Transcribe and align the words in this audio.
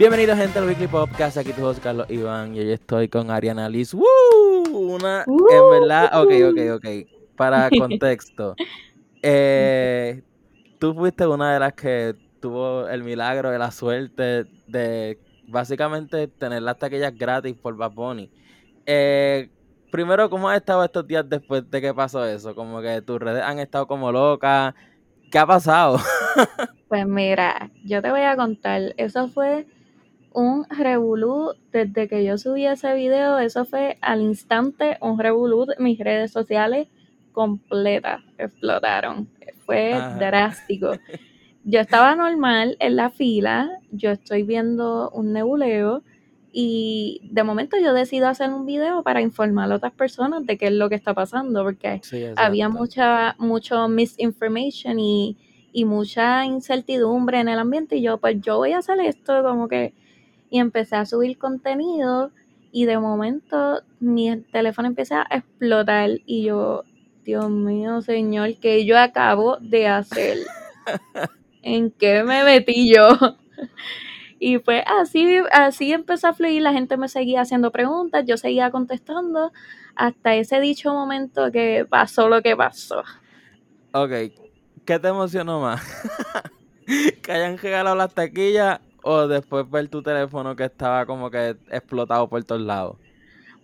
Bienvenidos 0.00 0.38
gente 0.38 0.58
al 0.58 0.66
Weekly 0.66 0.86
Podcast, 0.86 1.36
aquí 1.36 1.52
tu 1.52 1.62
host 1.62 1.82
Carlos 1.82 2.08
Iván 2.08 2.56
y 2.56 2.60
hoy 2.60 2.72
estoy 2.72 3.06
con 3.10 3.30
Ariana 3.30 3.68
Liz. 3.68 3.92
¡Woo! 3.92 4.02
Una, 4.72 5.26
en 5.26 5.70
verdad, 5.70 6.22
ok, 6.22 6.30
ok, 6.48 6.76
ok. 6.76 6.86
Para 7.36 7.68
contexto, 7.78 8.54
eh, 9.20 10.22
tú 10.78 10.94
fuiste 10.94 11.26
una 11.26 11.52
de 11.52 11.60
las 11.60 11.74
que 11.74 12.14
tuvo 12.40 12.88
el 12.88 13.02
milagro 13.02 13.50
de 13.50 13.58
la 13.58 13.70
suerte 13.70 14.46
de 14.66 15.18
básicamente 15.46 16.28
tener 16.28 16.62
las 16.62 16.78
taquillas 16.78 17.14
gratis 17.14 17.54
por 17.54 17.76
Bad 17.76 17.92
Bunny. 17.92 18.30
Eh, 18.86 19.50
primero, 19.90 20.30
¿cómo 20.30 20.48
has 20.48 20.56
estado 20.56 20.82
estos 20.82 21.06
días 21.06 21.28
después 21.28 21.70
de 21.70 21.78
que 21.78 21.92
pasó 21.92 22.24
eso? 22.24 22.54
Como 22.54 22.80
que 22.80 23.02
tus 23.02 23.20
redes 23.20 23.42
han 23.42 23.58
estado 23.58 23.86
como 23.86 24.10
locas. 24.10 24.74
¿Qué 25.30 25.38
ha 25.38 25.46
pasado? 25.46 25.98
pues 26.88 27.06
mira, 27.06 27.70
yo 27.84 28.00
te 28.00 28.10
voy 28.10 28.22
a 28.22 28.34
contar. 28.34 28.94
Eso 28.96 29.28
fue 29.28 29.66
un 30.32 30.66
revolú 30.68 31.52
desde 31.72 32.08
que 32.08 32.24
yo 32.24 32.38
subí 32.38 32.66
ese 32.66 32.94
video. 32.94 33.38
Eso 33.38 33.64
fue 33.64 33.98
al 34.00 34.22
instante 34.22 34.98
un 35.00 35.18
revolú. 35.18 35.66
Mis 35.78 35.98
redes 35.98 36.30
sociales 36.32 36.88
completas 37.32 38.22
explotaron. 38.38 39.28
Fue 39.64 39.94
drástico. 40.18 40.92
Yo 41.64 41.80
estaba 41.80 42.14
normal 42.14 42.76
en 42.80 42.96
la 42.96 43.10
fila. 43.10 43.70
Yo 43.90 44.10
estoy 44.10 44.42
viendo 44.42 45.10
un 45.10 45.32
nebuleo 45.32 46.02
y 46.52 47.20
de 47.30 47.44
momento 47.44 47.76
yo 47.78 47.92
decido 47.94 48.26
hacer 48.26 48.50
un 48.50 48.66
video 48.66 49.02
para 49.02 49.20
informar 49.20 49.70
a 49.70 49.76
otras 49.76 49.92
personas 49.92 50.44
de 50.46 50.58
qué 50.58 50.66
es 50.66 50.72
lo 50.72 50.88
que 50.88 50.96
está 50.96 51.14
pasando, 51.14 51.62
porque 51.62 52.00
había 52.36 52.68
mucha, 52.68 53.36
mucho 53.38 53.88
misinformation 53.88 54.98
y, 54.98 55.36
y 55.72 55.84
mucha 55.84 56.44
incertidumbre 56.44 57.40
en 57.40 57.48
el 57.48 57.58
ambiente. 57.58 57.96
Y 57.96 58.02
yo, 58.02 58.18
pues 58.18 58.40
yo 58.40 58.56
voy 58.56 58.72
a 58.72 58.78
hacer 58.78 58.98
esto, 59.00 59.42
como 59.44 59.68
que, 59.68 59.94
y 60.50 60.58
empecé 60.58 60.96
a 60.96 61.06
subir 61.06 61.38
contenido 61.38 62.30
y 62.72 62.84
de 62.84 62.98
momento 62.98 63.82
mi 63.98 64.36
teléfono 64.52 64.88
empieza 64.88 65.22
a 65.28 65.36
explotar 65.36 66.10
y 66.26 66.44
yo, 66.44 66.84
Dios 67.24 67.48
mío, 67.50 68.02
señor, 68.02 68.56
que 68.60 68.84
yo 68.84 68.98
acabo 68.98 69.56
de 69.58 69.88
hacer? 69.88 70.38
¿En 71.62 71.90
qué 71.90 72.22
me 72.24 72.44
metí 72.44 72.92
yo? 72.94 73.08
Y 74.42 74.56
pues 74.56 74.82
así, 74.86 75.36
así 75.52 75.92
empezó 75.92 76.28
a 76.28 76.32
fluir, 76.32 76.62
la 76.62 76.72
gente 76.72 76.96
me 76.96 77.10
seguía 77.10 77.42
haciendo 77.42 77.70
preguntas, 77.70 78.24
yo 78.26 78.38
seguía 78.38 78.70
contestando 78.70 79.52
hasta 79.94 80.34
ese 80.34 80.60
dicho 80.60 80.94
momento 80.94 81.52
que 81.52 81.86
pasó 81.86 82.26
lo 82.30 82.40
que 82.40 82.56
pasó. 82.56 83.02
Ok, 83.92 84.10
¿qué 84.86 84.98
te 84.98 85.08
emocionó 85.08 85.60
más? 85.60 85.82
¿Que 87.22 87.32
hayan 87.32 87.58
regalado 87.58 87.94
las 87.94 88.14
taquillas 88.14 88.80
o 89.02 89.26
después 89.26 89.68
ver 89.70 89.88
tu 89.88 90.02
teléfono 90.02 90.56
que 90.56 90.64
estaba 90.64 91.06
como 91.06 91.30
que 91.30 91.56
explotado 91.70 92.28
por 92.28 92.42
todos 92.44 92.60
lados? 92.60 92.96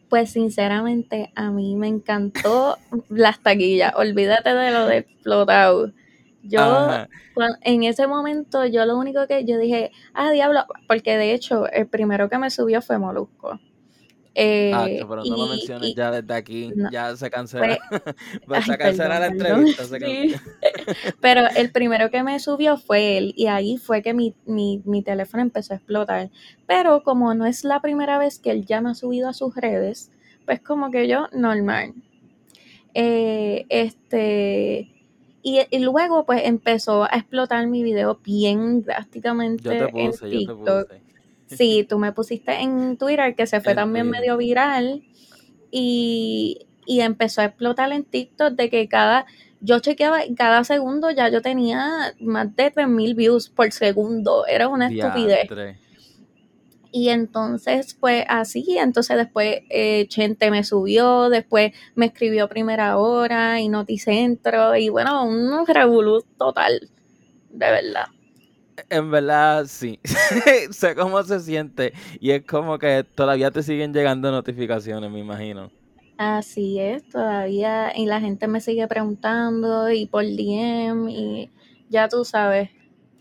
Pues 0.08 0.30
sinceramente 0.30 1.32
a 1.34 1.50
mí 1.50 1.74
me 1.76 1.88
encantó 1.88 2.78
las 3.08 3.40
taquillas, 3.40 3.94
olvídate 3.96 4.54
de 4.54 4.70
lo 4.70 4.86
de 4.86 4.98
explotado. 4.98 5.92
Yo, 6.48 6.88
en 7.62 7.82
ese 7.82 8.06
momento, 8.06 8.66
yo 8.66 8.86
lo 8.86 8.96
único 8.96 9.26
que 9.26 9.44
yo 9.44 9.58
dije, 9.58 9.90
ah, 10.14 10.30
diablo, 10.30 10.64
porque 10.86 11.16
de 11.16 11.34
hecho, 11.34 11.68
el 11.68 11.88
primero 11.88 12.28
que 12.28 12.38
me 12.38 12.50
subió 12.50 12.80
fue 12.82 12.98
Molusco. 12.98 13.58
Eh, 14.38 14.70
ah, 14.74 14.84
pero 14.86 15.24
no 15.24 15.34
lo 15.34 15.46
menciones 15.46 15.94
ya 15.94 16.10
desde 16.10 16.34
aquí, 16.34 16.70
ya 16.92 17.16
se 17.16 17.30
cancela. 17.30 17.78
Pues, 18.46 18.64
se 18.66 18.76
cancela 18.76 19.18
la 19.18 19.26
entrevista. 19.28 19.84
pero 21.20 21.42
el 21.56 21.70
primero 21.70 22.10
que 22.10 22.22
me 22.22 22.38
subió 22.38 22.76
fue 22.76 23.18
él, 23.18 23.34
y 23.36 23.46
ahí 23.46 23.76
fue 23.76 24.02
que 24.02 24.14
mi, 24.14 24.34
mi, 24.44 24.82
mi 24.84 25.02
teléfono 25.02 25.42
empezó 25.42 25.74
a 25.74 25.76
explotar. 25.76 26.30
Pero 26.66 27.02
como 27.02 27.34
no 27.34 27.46
es 27.46 27.64
la 27.64 27.80
primera 27.80 28.18
vez 28.18 28.38
que 28.38 28.50
él 28.50 28.66
ya 28.66 28.80
me 28.80 28.90
ha 28.90 28.94
subido 28.94 29.28
a 29.28 29.32
sus 29.32 29.54
redes, 29.54 30.10
pues 30.44 30.60
como 30.60 30.90
que 30.90 31.08
yo, 31.08 31.28
normal. 31.32 31.94
Eh, 32.94 33.66
este 33.68 34.96
y, 35.48 35.78
luego 35.78 36.26
pues 36.26 36.42
empezó 36.44 37.04
a 37.04 37.18
explotar 37.18 37.68
mi 37.68 37.84
video 37.84 38.18
bien 38.24 38.82
drásticamente 38.82 39.78
en 39.94 40.10
TikTok. 40.10 40.92
Sí, 41.46 41.86
tú 41.88 42.00
me 42.00 42.10
pusiste 42.10 42.60
en 42.60 42.96
Twitter 42.96 43.36
que 43.36 43.46
se 43.46 43.60
fue 43.60 43.76
también 43.76 44.10
medio 44.10 44.36
viral 44.36 45.04
y, 45.70 46.66
y 46.84 47.00
empezó 47.00 47.42
a 47.42 47.44
explotar 47.44 47.92
en 47.92 48.02
TikTok 48.02 48.54
de 48.54 48.70
que 48.70 48.88
cada, 48.88 49.26
yo 49.60 49.80
chequeaba 49.80 50.20
cada 50.36 50.64
segundo 50.64 51.10
ya 51.10 51.28
yo 51.28 51.42
tenía 51.42 52.14
más 52.20 52.54
de 52.56 52.72
3.000 52.72 53.14
views 53.14 53.48
por 53.48 53.72
segundo, 53.72 54.46
era 54.46 54.68
una 54.68 54.88
estupidez. 54.88 55.48
Y 56.92 57.10
entonces, 57.10 57.94
pues 57.94 58.24
así, 58.28 58.78
entonces 58.78 59.16
después 59.18 59.60
eh, 59.68 60.06
Chente 60.08 60.50
me 60.50 60.64
subió, 60.64 61.28
después 61.28 61.72
me 61.94 62.06
escribió 62.06 62.48
Primera 62.48 62.96
Hora 62.96 63.60
y 63.60 63.68
Noticentro, 63.68 64.76
y 64.76 64.88
bueno, 64.88 65.24
un 65.24 65.66
revolú 65.66 66.24
total, 66.38 66.88
de 67.50 67.70
verdad. 67.70 68.06
En 68.88 69.10
verdad, 69.10 69.66
sí. 69.66 69.98
sé 70.70 70.94
cómo 70.94 71.22
se 71.22 71.40
siente. 71.40 71.92
Y 72.20 72.30
es 72.30 72.44
como 72.44 72.78
que 72.78 73.04
todavía 73.14 73.50
te 73.50 73.62
siguen 73.62 73.92
llegando 73.92 74.30
notificaciones, 74.30 75.10
me 75.10 75.20
imagino. 75.20 75.70
Así 76.18 76.78
es, 76.80 77.08
todavía. 77.08 77.92
Y 77.96 78.06
la 78.06 78.20
gente 78.20 78.48
me 78.48 78.60
sigue 78.60 78.86
preguntando 78.88 79.90
y 79.90 80.06
por 80.06 80.24
DM 80.24 81.10
y 81.10 81.50
ya 81.88 82.08
tú 82.08 82.24
sabes. 82.24 82.70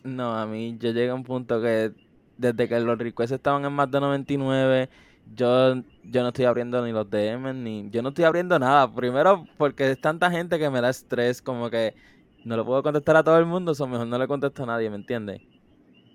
No, 0.03 0.38
a 0.38 0.45
mí 0.45 0.78
yo 0.79 0.91
llegué 0.91 1.09
a 1.09 1.16
un 1.16 1.23
punto 1.23 1.61
que 1.61 1.94
desde 2.38 2.67
que 2.69 2.79
los 2.79 2.97
requests 2.97 3.34
estaban 3.34 3.66
en 3.66 3.73
más 3.73 3.89
de 3.91 4.00
99, 4.00 4.89
yo, 5.25 5.75
yo 6.03 6.22
no 6.22 6.28
estoy 6.29 6.45
abriendo 6.45 6.85
ni 6.85 6.91
los 6.91 7.09
DM, 7.09 7.53
ni 7.53 7.89
yo 7.89 8.01
no 8.01 8.09
estoy 8.09 8.25
abriendo 8.25 8.59
nada. 8.59 8.94
Primero 8.94 9.50
porque 9.57 9.91
es 9.91 10.00
tanta 10.00 10.29
gente 10.31 10.59
que 10.59 10.69
me 10.69 10.81
da 10.81 10.89
estrés, 10.89 11.41
como 11.41 11.69
que 11.69 11.95
no 12.44 12.55
lo 12.55 12.66
puedo 12.66 12.84
contestar 12.84 13.17
a 13.17 13.23
todo 13.23 13.38
el 13.39 13.45
mundo, 13.45 13.73
o 13.78 13.88
mejor 13.88 14.07
no 14.07 14.17
le 14.19 14.28
contesto 14.28 14.63
a 14.63 14.67
nadie, 14.67 14.89
¿me 14.89 14.97
entiendes? 14.97 15.41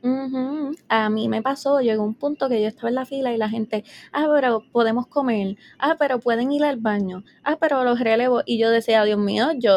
A 0.03 1.11
mí 1.11 1.28
me 1.28 1.43
pasó, 1.43 1.81
llegó 1.81 2.03
un 2.03 2.15
punto 2.15 2.49
que 2.49 2.61
yo 2.61 2.69
estaba 2.69 2.88
en 2.88 2.94
la 2.94 3.05
fila 3.05 3.33
y 3.33 3.37
la 3.37 3.49
gente, 3.49 3.84
ah, 4.12 4.28
pero 4.33 4.65
podemos 4.72 5.06
comer, 5.06 5.56
ah, 5.78 5.97
pero 5.99 6.21
pueden 6.21 6.53
ir 6.53 6.65
al 6.65 6.78
baño, 6.78 7.25
ah, 7.44 7.56
pero 7.61 7.84
los 7.84 8.00
relevo. 8.00 8.43
Y 8.47 8.59
yo 8.59 8.71
decía, 8.71 9.05
Dios 9.05 9.19
mío, 9.19 9.50
yo 9.56 9.72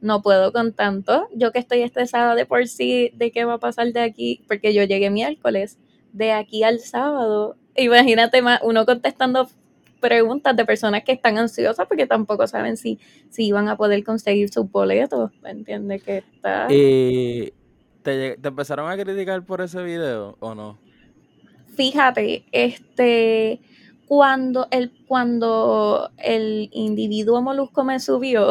no 0.00 0.22
puedo 0.22 0.52
con 0.52 0.72
tanto. 0.72 1.28
Yo 1.34 1.52
que 1.52 1.58
estoy 1.58 1.82
estresada 1.82 2.34
de 2.34 2.46
por 2.46 2.66
sí 2.66 3.12
de 3.14 3.30
qué 3.30 3.44
va 3.44 3.54
a 3.54 3.58
pasar 3.58 3.92
de 3.92 4.00
aquí, 4.00 4.42
porque 4.48 4.74
yo 4.74 4.82
llegué 4.84 5.10
miércoles, 5.10 5.78
de 6.12 6.32
aquí 6.32 6.64
al 6.64 6.80
sábado. 6.80 7.56
Imagínate 7.76 8.42
más, 8.42 8.60
uno 8.62 8.84
contestando 8.86 9.48
preguntas 10.00 10.56
de 10.56 10.64
personas 10.64 11.04
que 11.04 11.12
están 11.12 11.38
ansiosas 11.38 11.86
porque 11.86 12.06
tampoco 12.06 12.46
saben 12.46 12.76
si, 12.76 12.98
si 13.28 13.46
iban 13.46 13.68
a 13.68 13.76
poder 13.76 14.02
conseguir 14.02 14.48
sus 14.50 14.70
boletos. 14.70 15.30
¿Me 15.42 15.50
entiendes? 15.50 16.02
Que 16.02 16.18
está. 16.18 16.66
¿Y 16.72 17.52
te, 18.02 18.36
te 18.36 18.48
empezaron 18.48 18.90
a 18.90 18.96
criticar 18.96 19.44
por 19.44 19.60
ese 19.60 19.82
video 19.82 20.36
o 20.40 20.54
no? 20.54 20.78
Fíjate, 21.74 22.44
este 22.52 23.60
cuando 24.10 24.66
el, 24.72 24.90
cuando 25.06 26.10
el 26.18 26.68
individuo 26.72 27.40
molusco 27.42 27.84
me 27.84 28.00
subió, 28.00 28.50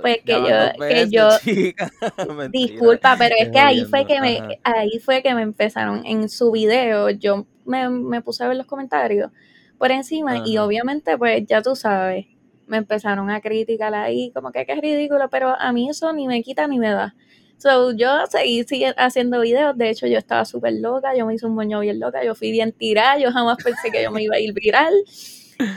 pues 0.00 0.20
que 0.24 0.32
yo, 0.32 0.88
que 0.88 1.10
yo 1.10 1.28
disculpa, 2.50 3.16
pero 3.18 3.34
es 3.38 3.50
que 3.50 3.58
ahí 3.58 3.84
fue 3.84 4.06
que 4.06 4.18
me, 4.22 4.60
ahí 4.62 4.98
fue 4.98 5.22
que 5.22 5.34
me 5.34 5.42
empezaron 5.42 6.06
en 6.06 6.30
su 6.30 6.50
video, 6.52 7.10
yo 7.10 7.46
me, 7.66 8.22
puse 8.22 8.44
a 8.44 8.48
ver 8.48 8.56
los 8.56 8.66
comentarios 8.66 9.30
por 9.76 9.90
encima 9.90 10.42
y 10.46 10.56
obviamente 10.56 11.18
pues 11.18 11.44
ya 11.46 11.60
tú 11.60 11.76
sabes, 11.76 12.24
me 12.66 12.78
empezaron 12.78 13.28
a 13.28 13.42
criticar 13.42 13.94
ahí, 13.94 14.30
como 14.34 14.52
que, 14.52 14.64
que 14.64 14.72
es 14.72 14.80
ridículo, 14.80 15.28
pero 15.28 15.50
a 15.50 15.70
mí 15.74 15.90
eso 15.90 16.10
ni 16.14 16.26
me 16.26 16.42
quita 16.42 16.66
ni 16.66 16.78
me 16.78 16.88
da. 16.88 17.14
So, 17.62 17.92
yo 17.92 18.26
seguí, 18.28 18.64
haciendo 18.96 19.40
videos. 19.40 19.78
De 19.78 19.88
hecho, 19.88 20.08
yo 20.08 20.18
estaba 20.18 20.44
súper 20.44 20.72
loca. 20.74 21.16
Yo 21.16 21.24
me 21.26 21.34
hice 21.34 21.46
un 21.46 21.54
moño 21.54 21.78
bien 21.78 22.00
loca. 22.00 22.24
Yo 22.24 22.34
fui 22.34 22.50
bien 22.50 22.72
tirada. 22.72 23.18
Yo 23.18 23.30
jamás 23.30 23.58
pensé 23.62 23.92
que 23.92 24.02
yo 24.02 24.10
me 24.10 24.24
iba 24.24 24.34
a 24.34 24.40
ir 24.40 24.52
viral. 24.52 24.92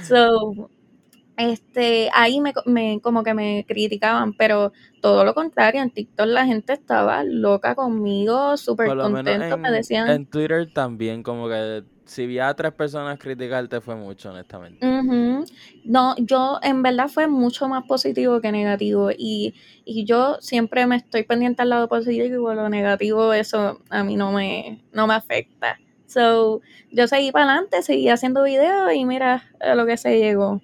So, 0.07 0.71
este, 1.37 2.09
ahí 2.13 2.41
me, 2.41 2.53
me, 2.65 2.99
como 3.01 3.21
que 3.21 3.35
me 3.35 3.65
criticaban, 3.67 4.33
pero 4.33 4.73
todo 4.99 5.23
lo 5.23 5.35
contrario, 5.35 5.83
en 5.83 5.91
TikTok 5.91 6.25
la 6.25 6.47
gente 6.47 6.73
estaba 6.73 7.23
loca 7.23 7.75
conmigo, 7.75 8.57
súper 8.57 8.87
contento, 8.97 9.57
me 9.57 9.69
decían. 9.69 10.09
En 10.09 10.25
Twitter 10.25 10.71
también, 10.73 11.21
como 11.21 11.47
que 11.47 11.83
si 12.05 12.25
vi 12.27 12.39
a 12.39 12.53
tres 12.53 12.71
personas 12.73 13.19
criticarte 13.19 13.81
fue 13.81 13.95
mucho, 13.95 14.29
honestamente. 14.29 14.85
No, 15.83 16.15
yo 16.17 16.59
en 16.61 16.81
verdad 16.83 17.07
fue 17.07 17.27
mucho 17.27 17.67
más 17.67 17.83
positivo 17.85 18.39
que 18.41 18.51
negativo 18.51 19.09
y, 19.11 19.53
yo 19.85 20.37
siempre 20.39 20.85
me 20.87 20.97
estoy 20.97 21.23
pendiente 21.23 21.61
al 21.61 21.69
lado 21.69 21.87
positivo 21.87 22.51
y 22.51 22.55
lo 22.55 22.69
negativo 22.69 23.33
eso 23.33 23.79
a 23.89 24.03
mí 24.03 24.15
no 24.15 24.31
me, 24.31 24.83
no 24.93 25.07
me 25.07 25.13
afecta. 25.13 25.79
So, 26.07 26.61
yo 26.91 27.07
seguí 27.07 27.31
para 27.31 27.45
adelante, 27.45 27.81
seguí 27.81 28.09
haciendo 28.09 28.43
videos 28.43 28.93
y 28.93 29.05
mira 29.05 29.43
a 29.59 29.75
lo 29.75 29.85
que 29.85 29.97
se 29.97 30.19
llegó. 30.19 30.61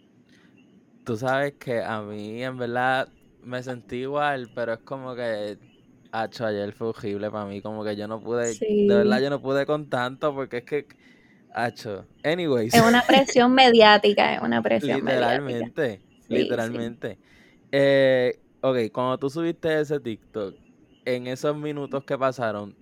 Tú 1.04 1.18
sabes 1.18 1.54
que 1.54 1.82
a 1.82 2.02
mí 2.02 2.44
en 2.44 2.58
verdad 2.58 3.10
me 3.44 3.62
sentí 3.64 3.98
igual, 3.98 4.50
pero 4.54 4.74
es 4.74 4.80
como 4.80 5.16
que 5.16 5.58
Hacho, 6.12 6.46
ayer 6.46 6.74
fue 6.74 6.90
horrible 6.90 7.32
para 7.32 7.46
mí, 7.46 7.62
como 7.62 7.86
que 7.86 7.96
yo 7.96 8.06
no 8.08 8.20
pude, 8.20 8.54
de 8.54 8.88
verdad 8.88 9.22
yo 9.22 9.30
no 9.30 9.42
pude 9.42 9.66
con 9.66 9.90
tanto, 9.90 10.36
porque 10.36 10.58
es 10.58 10.64
que, 10.66 10.86
hacho, 11.54 12.06
anyways. 12.24 12.74
Es 12.74 12.82
una 12.82 13.02
presión 13.02 13.54
mediática, 13.54 14.36
es 14.36 14.42
una 14.42 14.62
presión 14.62 15.00
literalmente, 15.00 16.02
Literalmente, 16.28 17.18
eh, 17.72 18.40
ok, 18.62 18.78
cuando 18.94 19.18
tú 19.18 19.30
subiste 19.30 19.82
ese 19.82 20.00
TikTok, 20.00 20.56
en 21.04 21.28
esos 21.28 21.58
minutos 21.58 22.04
que 22.06 22.18
pasaron, 22.18 22.76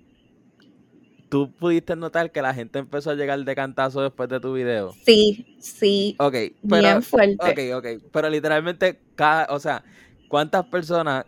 ¿tú 1.30 1.52
pudiste 1.52 1.96
notar 1.96 2.32
que 2.32 2.42
la 2.42 2.54
gente 2.54 2.80
empezó 2.80 3.10
a 3.12 3.16
llegar 3.16 3.44
de 3.44 3.56
cantazo 3.56 4.02
después 4.02 4.30
de 4.30 4.40
tu 4.40 4.54
video? 4.54 4.94
Sí, 5.04 5.58
sí. 5.60 6.16
Ok, 6.20 6.36
pero, 6.68 6.82
bien 6.82 7.02
fuerte. 7.02 7.72
Ok, 7.74 7.78
ok, 7.78 8.04
pero 8.12 8.30
literalmente, 8.30 9.00
cada, 9.16 9.48
o 9.54 9.60
sea, 9.60 9.84
¿cuántas 10.28 10.66
personas 10.66 11.26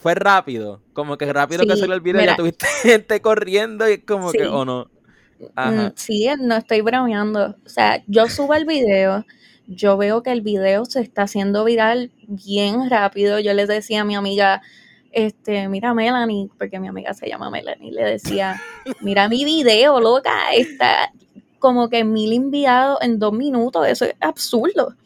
fue 0.00 0.14
rápido, 0.14 0.82
como 0.92 1.16
que 1.16 1.32
rápido 1.32 1.66
que 1.66 1.76
salió 1.76 1.94
el 1.94 2.00
video, 2.00 2.24
ya 2.24 2.36
tuviste 2.36 2.66
gente 2.82 3.20
corriendo 3.20 3.88
y 3.88 3.98
como 3.98 4.32
que, 4.32 4.46
o 4.46 4.64
no. 4.64 4.90
Mm, 5.56 5.92
sí, 5.94 6.28
no 6.40 6.56
estoy 6.56 6.80
bromeando. 6.80 7.56
O 7.64 7.68
sea, 7.68 8.02
yo 8.06 8.28
subo 8.28 8.54
el 8.54 8.64
video, 8.64 9.24
yo 9.66 9.96
veo 9.96 10.22
que 10.22 10.32
el 10.32 10.42
video 10.42 10.84
se 10.84 11.00
está 11.00 11.22
haciendo 11.22 11.64
viral 11.64 12.10
bien 12.26 12.90
rápido. 12.90 13.38
Yo 13.38 13.54
les 13.54 13.68
decía 13.68 14.02
a 14.02 14.04
mi 14.04 14.16
amiga, 14.16 14.62
este, 15.12 15.68
mira 15.68 15.94
Melanie, 15.94 16.48
porque 16.58 16.78
mi 16.78 16.88
amiga 16.88 17.14
se 17.14 17.28
llama 17.28 17.50
Melanie, 17.50 17.92
le 17.92 18.04
decía, 18.04 18.60
mira 19.00 19.28
mi 19.28 19.44
video, 19.44 20.00
loca, 20.00 20.52
está 20.52 21.12
como 21.58 21.88
que 21.88 22.04
mil 22.04 22.32
enviados 22.32 22.98
en 23.02 23.18
dos 23.18 23.32
minutos, 23.32 23.86
eso 23.86 24.06
es 24.06 24.14
absurdo. 24.20 24.96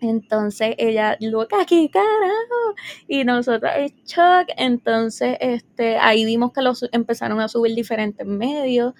Entonces 0.00 0.74
ella, 0.78 1.16
loca, 1.20 1.64
¿qué 1.66 1.88
carajo? 1.90 2.74
Y 3.08 3.24
nosotros, 3.24 3.72
shock. 4.06 4.48
Entonces, 4.56 5.36
este, 5.40 5.98
ahí 5.98 6.24
vimos 6.24 6.52
que 6.52 6.62
los 6.62 6.84
empezaron 6.92 7.40
a 7.40 7.48
subir 7.48 7.74
diferentes 7.74 8.26
medios. 8.26 8.94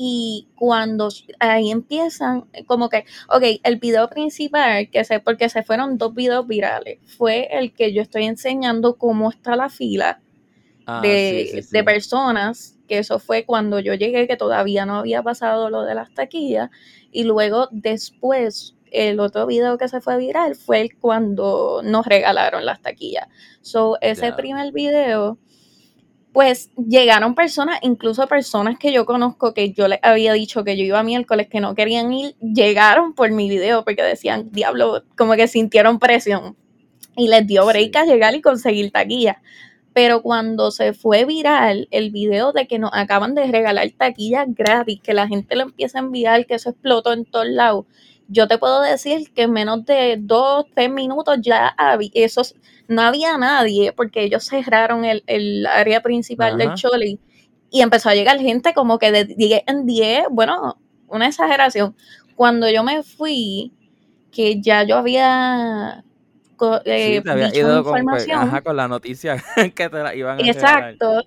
Y 0.00 0.46
cuando 0.54 1.08
ahí 1.40 1.72
empiezan, 1.72 2.44
como 2.66 2.88
que, 2.88 3.04
ok, 3.28 3.42
el 3.64 3.76
video 3.76 4.08
principal, 4.08 4.88
que 4.90 5.02
sé, 5.02 5.18
porque 5.18 5.48
se 5.48 5.64
fueron 5.64 5.98
dos 5.98 6.14
videos 6.14 6.46
virales, 6.46 7.00
fue 7.16 7.48
el 7.50 7.72
que 7.72 7.92
yo 7.92 8.02
estoy 8.02 8.26
enseñando 8.26 8.96
cómo 8.96 9.28
está 9.28 9.56
la 9.56 9.68
fila 9.68 10.20
ah, 10.86 11.00
de, 11.02 11.66
de 11.68 11.82
personas, 11.82 12.78
que 12.86 12.98
eso 12.98 13.18
fue 13.18 13.44
cuando 13.44 13.80
yo 13.80 13.92
llegué, 13.94 14.28
que 14.28 14.36
todavía 14.36 14.86
no 14.86 15.00
había 15.00 15.24
pasado 15.24 15.68
lo 15.68 15.82
de 15.82 15.96
las 15.96 16.14
taquillas. 16.14 16.70
Y 17.10 17.24
luego 17.24 17.66
después 17.72 18.76
el 18.92 19.20
otro 19.20 19.46
video 19.46 19.78
que 19.78 19.88
se 19.88 20.00
fue 20.00 20.16
viral 20.18 20.54
fue 20.54 20.80
el 20.80 20.96
cuando 20.96 21.80
nos 21.82 22.06
regalaron 22.06 22.64
las 22.64 22.80
taquillas. 22.80 23.28
So, 23.60 23.98
ese 24.00 24.32
primer 24.32 24.72
video, 24.72 25.38
pues 26.32 26.70
llegaron 26.76 27.34
personas, 27.34 27.78
incluso 27.82 28.26
personas 28.26 28.78
que 28.78 28.92
yo 28.92 29.06
conozco 29.06 29.54
que 29.54 29.72
yo 29.72 29.88
les 29.88 29.98
había 30.02 30.32
dicho 30.34 30.62
que 30.64 30.76
yo 30.76 30.84
iba 30.84 31.00
a 31.00 31.02
miércoles 31.02 31.48
que 31.48 31.60
no 31.60 31.74
querían 31.74 32.12
ir, 32.12 32.36
llegaron 32.40 33.14
por 33.14 33.30
mi 33.30 33.48
video 33.48 33.84
porque 33.84 34.02
decían, 34.02 34.50
diablo, 34.52 35.04
como 35.16 35.34
que 35.34 35.48
sintieron 35.48 35.98
presión. 35.98 36.56
Y 37.16 37.28
les 37.28 37.46
dio 37.46 37.66
break 37.66 37.96
a 37.96 38.04
llegar 38.04 38.34
y 38.34 38.42
conseguir 38.42 38.92
taquillas. 38.92 39.36
Pero 39.92 40.22
cuando 40.22 40.70
se 40.70 40.92
fue 40.92 41.24
viral 41.24 41.88
el 41.90 42.12
video 42.12 42.52
de 42.52 42.68
que 42.68 42.78
nos 42.78 42.90
acaban 42.92 43.34
de 43.34 43.46
regalar 43.50 43.90
taquillas 43.96 44.46
gratis, 44.48 45.00
que 45.02 45.14
la 45.14 45.26
gente 45.26 45.56
lo 45.56 45.62
empieza 45.62 45.98
a 45.98 46.02
enviar, 46.02 46.46
que 46.46 46.54
eso 46.54 46.70
explotó 46.70 47.12
en 47.12 47.24
todos 47.24 47.48
lados, 47.48 47.86
yo 48.28 48.46
te 48.46 48.58
puedo 48.58 48.82
decir 48.82 49.32
que 49.34 49.42
en 49.42 49.52
menos 49.52 49.84
de 49.86 50.18
dos, 50.20 50.66
tres 50.74 50.90
minutos 50.90 51.38
ya 51.40 51.68
había, 51.68 52.10
esos, 52.12 52.54
no 52.86 53.02
había 53.02 53.36
nadie 53.38 53.92
porque 53.92 54.22
ellos 54.22 54.44
cerraron 54.44 55.04
el, 55.04 55.66
área 55.66 56.02
principal 56.02 56.58
del 56.58 56.74
Choli 56.74 57.18
y 57.70 57.80
empezó 57.80 58.10
a 58.10 58.14
llegar 58.14 58.38
gente 58.38 58.74
como 58.74 58.98
que 58.98 59.10
de 59.10 59.24
10 59.24 59.62
en 59.66 59.86
10, 59.86 60.24
bueno, 60.30 60.78
una 61.08 61.26
exageración. 61.26 61.96
Cuando 62.36 62.68
yo 62.70 62.84
me 62.84 63.02
fui, 63.02 63.72
que 64.30 64.60
ya 64.60 64.84
yo 64.84 64.96
había 64.96 66.04
eh, 66.84 67.22
ido 67.54 67.84
con, 67.84 68.08
ajá, 68.08 68.60
con, 68.62 68.76
la 68.76 68.88
noticia 68.88 69.42
que 69.74 69.88
te 69.88 70.02
la 70.02 70.14
iban 70.14 70.38
a 70.38 70.42
Exacto. 70.46 71.24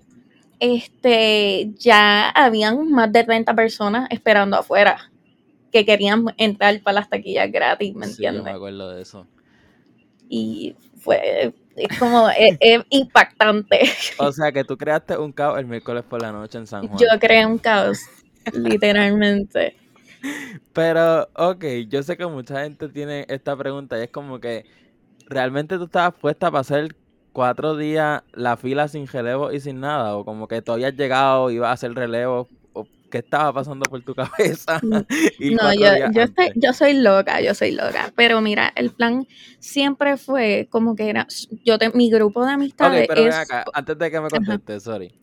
Este, 0.60 1.72
ya 1.76 2.28
habían 2.30 2.88
más 2.92 3.12
de 3.12 3.24
30 3.24 3.52
personas 3.54 4.06
esperando 4.10 4.56
afuera 4.56 5.11
que 5.72 5.84
querían 5.84 6.26
entrar 6.36 6.80
para 6.82 7.00
las 7.00 7.08
taquillas 7.08 7.50
gratis, 7.50 7.94
¿me 7.94 8.06
entiendes? 8.06 8.42
Sí, 8.42 8.46
yo 8.46 8.52
me 8.52 8.56
acuerdo 8.56 8.90
de 8.90 9.02
eso. 9.02 9.26
Y 10.28 10.76
fue 10.98 11.52
es 11.76 11.98
como 11.98 12.28
es, 12.38 12.82
impactante. 12.90 13.80
O 14.18 14.32
sea 14.32 14.52
que 14.52 14.64
tú 14.64 14.76
creaste 14.76 15.16
un 15.16 15.32
caos 15.32 15.58
el 15.58 15.66
miércoles 15.66 16.04
por 16.08 16.20
la 16.20 16.32
noche 16.32 16.58
en 16.58 16.66
San 16.66 16.86
Juan. 16.86 16.98
Yo 16.98 17.18
creé 17.18 17.46
un 17.46 17.58
caos, 17.58 18.00
literalmente. 18.52 19.76
Pero, 20.72 21.28
ok, 21.34 21.64
yo 21.88 22.02
sé 22.02 22.16
que 22.16 22.26
mucha 22.26 22.62
gente 22.62 22.88
tiene 22.88 23.26
esta 23.28 23.56
pregunta 23.56 23.98
y 23.98 24.02
es 24.02 24.10
como 24.10 24.38
que, 24.38 24.64
¿realmente 25.26 25.78
tú 25.78 25.84
estabas 25.84 26.14
puesta 26.14 26.50
para 26.50 26.60
hacer 26.60 26.94
cuatro 27.32 27.76
días 27.76 28.22
la 28.32 28.56
fila 28.56 28.86
sin 28.86 29.06
relevo 29.08 29.50
y 29.50 29.58
sin 29.58 29.80
nada? 29.80 30.16
¿O 30.16 30.24
como 30.24 30.46
que 30.46 30.62
tú 30.62 30.72
habías 30.72 30.94
llegado, 30.94 31.50
ibas 31.50 31.70
a 31.70 31.72
hacer 31.72 31.94
relevo 31.94 32.48
qué 33.12 33.18
estaba 33.18 33.52
pasando 33.52 33.84
por 33.88 34.02
tu 34.02 34.14
cabeza. 34.14 34.80
no, 34.82 35.74
yo, 35.74 36.10
yo, 36.12 36.22
estoy, 36.22 36.50
yo 36.56 36.72
soy 36.72 36.94
loca, 36.94 37.40
yo 37.40 37.54
soy 37.54 37.72
loca. 37.72 38.12
Pero 38.16 38.40
mira, 38.40 38.72
el 38.74 38.90
plan 38.90 39.28
siempre 39.60 40.16
fue 40.16 40.66
como 40.70 40.96
que 40.96 41.10
era, 41.10 41.28
yo 41.64 41.78
te, 41.78 41.90
mi 41.90 42.10
grupo 42.10 42.44
de 42.44 42.52
amistades. 42.52 43.06
Pero 43.06 43.22
ven 43.22 43.32
acá, 43.32 43.64
antes 43.72 43.96
de 43.96 44.10
que 44.10 44.20
me 44.20 44.30
contestes, 44.30 44.82
sorry. 44.82 45.14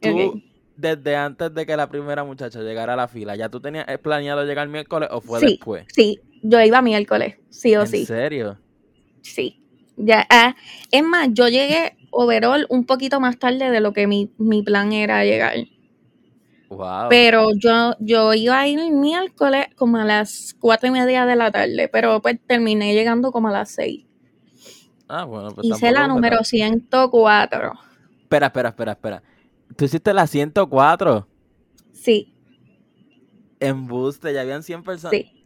Tú, 0.00 0.42
desde 0.76 1.16
antes 1.16 1.54
de 1.54 1.64
que 1.64 1.76
la 1.76 1.88
primera 1.88 2.24
muchacha 2.24 2.60
llegara 2.60 2.92
a 2.92 2.96
la 2.96 3.08
fila, 3.08 3.36
¿ya 3.36 3.48
tú 3.48 3.60
tenías 3.60 3.86
planeado 4.02 4.44
llegar 4.44 4.68
miércoles 4.68 5.08
o 5.12 5.20
fue 5.20 5.40
después? 5.40 5.86
Sí, 5.94 6.20
yo 6.42 6.60
iba 6.60 6.82
miércoles, 6.82 7.36
sí 7.48 7.76
o 7.76 7.86
sí. 7.86 8.00
¿En 8.00 8.06
serio? 8.06 8.58
Sí. 9.22 9.60
Ya, 9.96 10.26
ah, 10.28 10.56
es 10.90 11.04
más, 11.04 11.28
yo 11.32 11.48
llegué 11.48 11.96
overall 12.10 12.66
un 12.68 12.84
poquito 12.84 13.20
más 13.20 13.38
tarde 13.38 13.70
de 13.70 13.80
lo 13.80 13.92
que 13.92 14.08
mi, 14.08 14.32
mi 14.36 14.62
plan 14.62 14.92
era 14.92 15.24
llegar. 15.24 15.54
Pero 17.08 17.48
yo, 17.56 17.94
yo 18.00 18.34
iba 18.34 18.60
a 18.60 18.68
ir 18.68 18.78
el 18.78 18.92
miércoles 18.92 19.66
como 19.76 19.98
a 19.98 20.04
las 20.04 20.54
cuatro 20.58 20.88
y 20.88 20.92
media 20.92 21.26
de 21.26 21.36
la 21.36 21.50
tarde, 21.50 21.88
pero 21.88 22.20
pues 22.20 22.38
terminé 22.46 22.94
llegando 22.94 23.32
como 23.32 23.48
a 23.48 23.52
las 23.52 23.70
seis. 23.70 24.06
Ah, 25.08 25.24
bueno, 25.24 25.50
pues 25.54 25.66
Hice 25.66 25.92
la 25.92 26.08
número 26.08 26.42
104. 26.42 27.72
Espera, 28.22 28.46
espera, 28.46 28.68
espera, 28.70 28.92
espera. 28.92 29.22
¿Tú 29.76 29.84
hiciste 29.84 30.12
la 30.14 30.26
104? 30.26 31.28
Sí. 31.92 32.34
En 33.60 33.86
Buste, 33.86 34.32
ya 34.32 34.40
habían 34.40 34.62
100 34.62 34.82
personas. 34.82 35.12
Sí. 35.12 35.44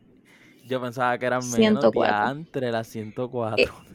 Yo 0.67 0.81
pensaba 0.81 1.17
que 1.19 1.27
eran 1.27 1.41
menos 1.51 1.83
104. 1.93 2.31
entre 2.31 2.71
las 2.71 2.87
104. 2.89 3.88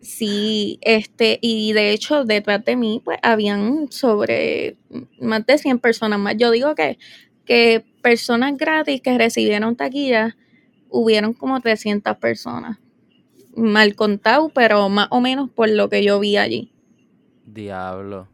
Sí, 0.00 0.78
este, 0.82 1.38
y 1.40 1.72
de 1.72 1.92
hecho 1.92 2.24
detrás 2.24 2.64
de 2.64 2.76
mí, 2.76 3.02
pues, 3.04 3.18
habían 3.22 3.90
sobre 3.90 4.76
más 5.20 5.44
de 5.46 5.58
100 5.58 5.78
personas 5.78 6.18
más. 6.18 6.36
Yo 6.36 6.50
digo 6.50 6.74
que, 6.74 6.98
que 7.44 7.84
personas 8.02 8.56
gratis 8.56 9.00
que 9.00 9.16
recibieron 9.18 9.76
taquillas, 9.76 10.34
hubieron 10.88 11.34
como 11.34 11.60
300 11.60 12.16
personas. 12.16 12.78
Mal 13.56 13.96
contado, 13.96 14.50
pero 14.50 14.88
más 14.88 15.08
o 15.10 15.20
menos 15.20 15.50
por 15.50 15.68
lo 15.68 15.88
que 15.88 16.04
yo 16.04 16.20
vi 16.20 16.36
allí. 16.36 16.72
Diablo. 17.44 18.28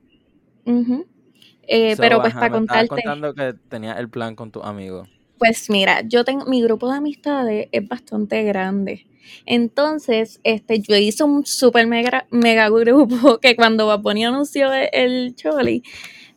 Eh, 1.66 1.94
pero 1.96 2.20
pues 2.20 2.34
para 2.34 2.50
contarte. 2.50 2.88
contando 2.88 3.34
que 3.34 3.54
tenía 3.68 3.94
el 3.94 4.08
plan 4.08 4.34
con 4.34 4.50
tu 4.50 4.62
amigo. 4.62 5.04
Pues 5.38 5.70
mira, 5.70 6.02
yo 6.02 6.24
tengo 6.24 6.46
mi 6.46 6.62
grupo 6.62 6.90
de 6.90 6.98
amistades 6.98 7.68
es 7.72 7.88
bastante 7.88 8.42
grande. 8.44 9.06
Entonces, 9.46 10.40
este, 10.44 10.80
yo 10.80 10.96
hice 10.96 11.24
un 11.24 11.44
super 11.46 11.86
mega, 11.86 12.26
mega 12.30 12.68
grupo 12.68 13.38
que 13.40 13.56
cuando 13.56 13.86
Baboni 13.86 14.24
anunció 14.24 14.72
el 14.72 15.34
Choli, 15.34 15.82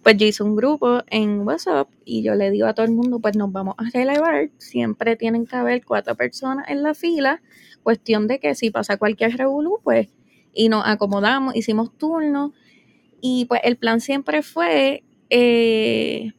pues 0.04 0.18
yo 0.18 0.26
hice 0.26 0.44
un 0.44 0.56
grupo 0.56 1.04
en 1.08 1.42
WhatsApp 1.42 1.90
y 2.06 2.24
yo 2.24 2.36
le 2.36 2.50
digo 2.52 2.68
a 2.68 2.74
todo 2.74 2.86
el 2.86 2.94
mundo, 2.94 3.20
pues 3.20 3.36
nos 3.36 3.52
vamos 3.52 3.76
a 3.78 3.90
celebrar, 3.90 4.50
siempre 4.58 5.16
tienen 5.16 5.46
que 5.46 5.56
haber 5.56 5.84
cuatro 5.84 6.16
personas 6.16 6.70
en 6.70 6.82
la 6.82 6.94
fila, 6.94 7.42
cuestión 7.84 8.28
de 8.28 8.40
que 8.40 8.56
si 8.56 8.72
pasa 8.72 8.98
cualquier 8.98 9.36
revolú, 9.38 9.80
pues, 9.84 10.08
y 10.54 10.70
nos 10.70 10.86
acomodamos, 10.86 11.56
hicimos 11.56 11.98
turno, 11.98 12.54
y 13.22 13.46
pues 13.46 13.62
el 13.64 13.78
plan 13.78 14.00
siempre 14.00 14.44
fue, 14.44 15.04
eh, 15.30 16.32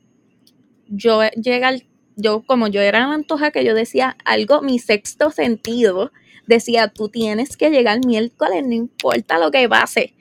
yo 0.89 1.21
llega 1.31 1.73
yo 2.19 2.43
como 2.43 2.67
yo 2.67 2.81
era 2.81 3.13
antoja 3.13 3.53
que 3.53 3.65
yo 3.65 3.75
decía 3.75 4.17
algo, 4.25 4.61
mi 4.61 4.79
sexto 4.79 5.31
sentido, 5.31 6.11
decía, 6.49 6.89
tú 6.89 7.09
tienes 7.09 7.57
que 7.57 7.71
llegar 7.71 8.05
miércoles, 8.05 8.65
no 8.67 8.75
importa 8.75 9.39
lo 9.39 9.51
que 9.51 9.69
pase. 9.69 10.15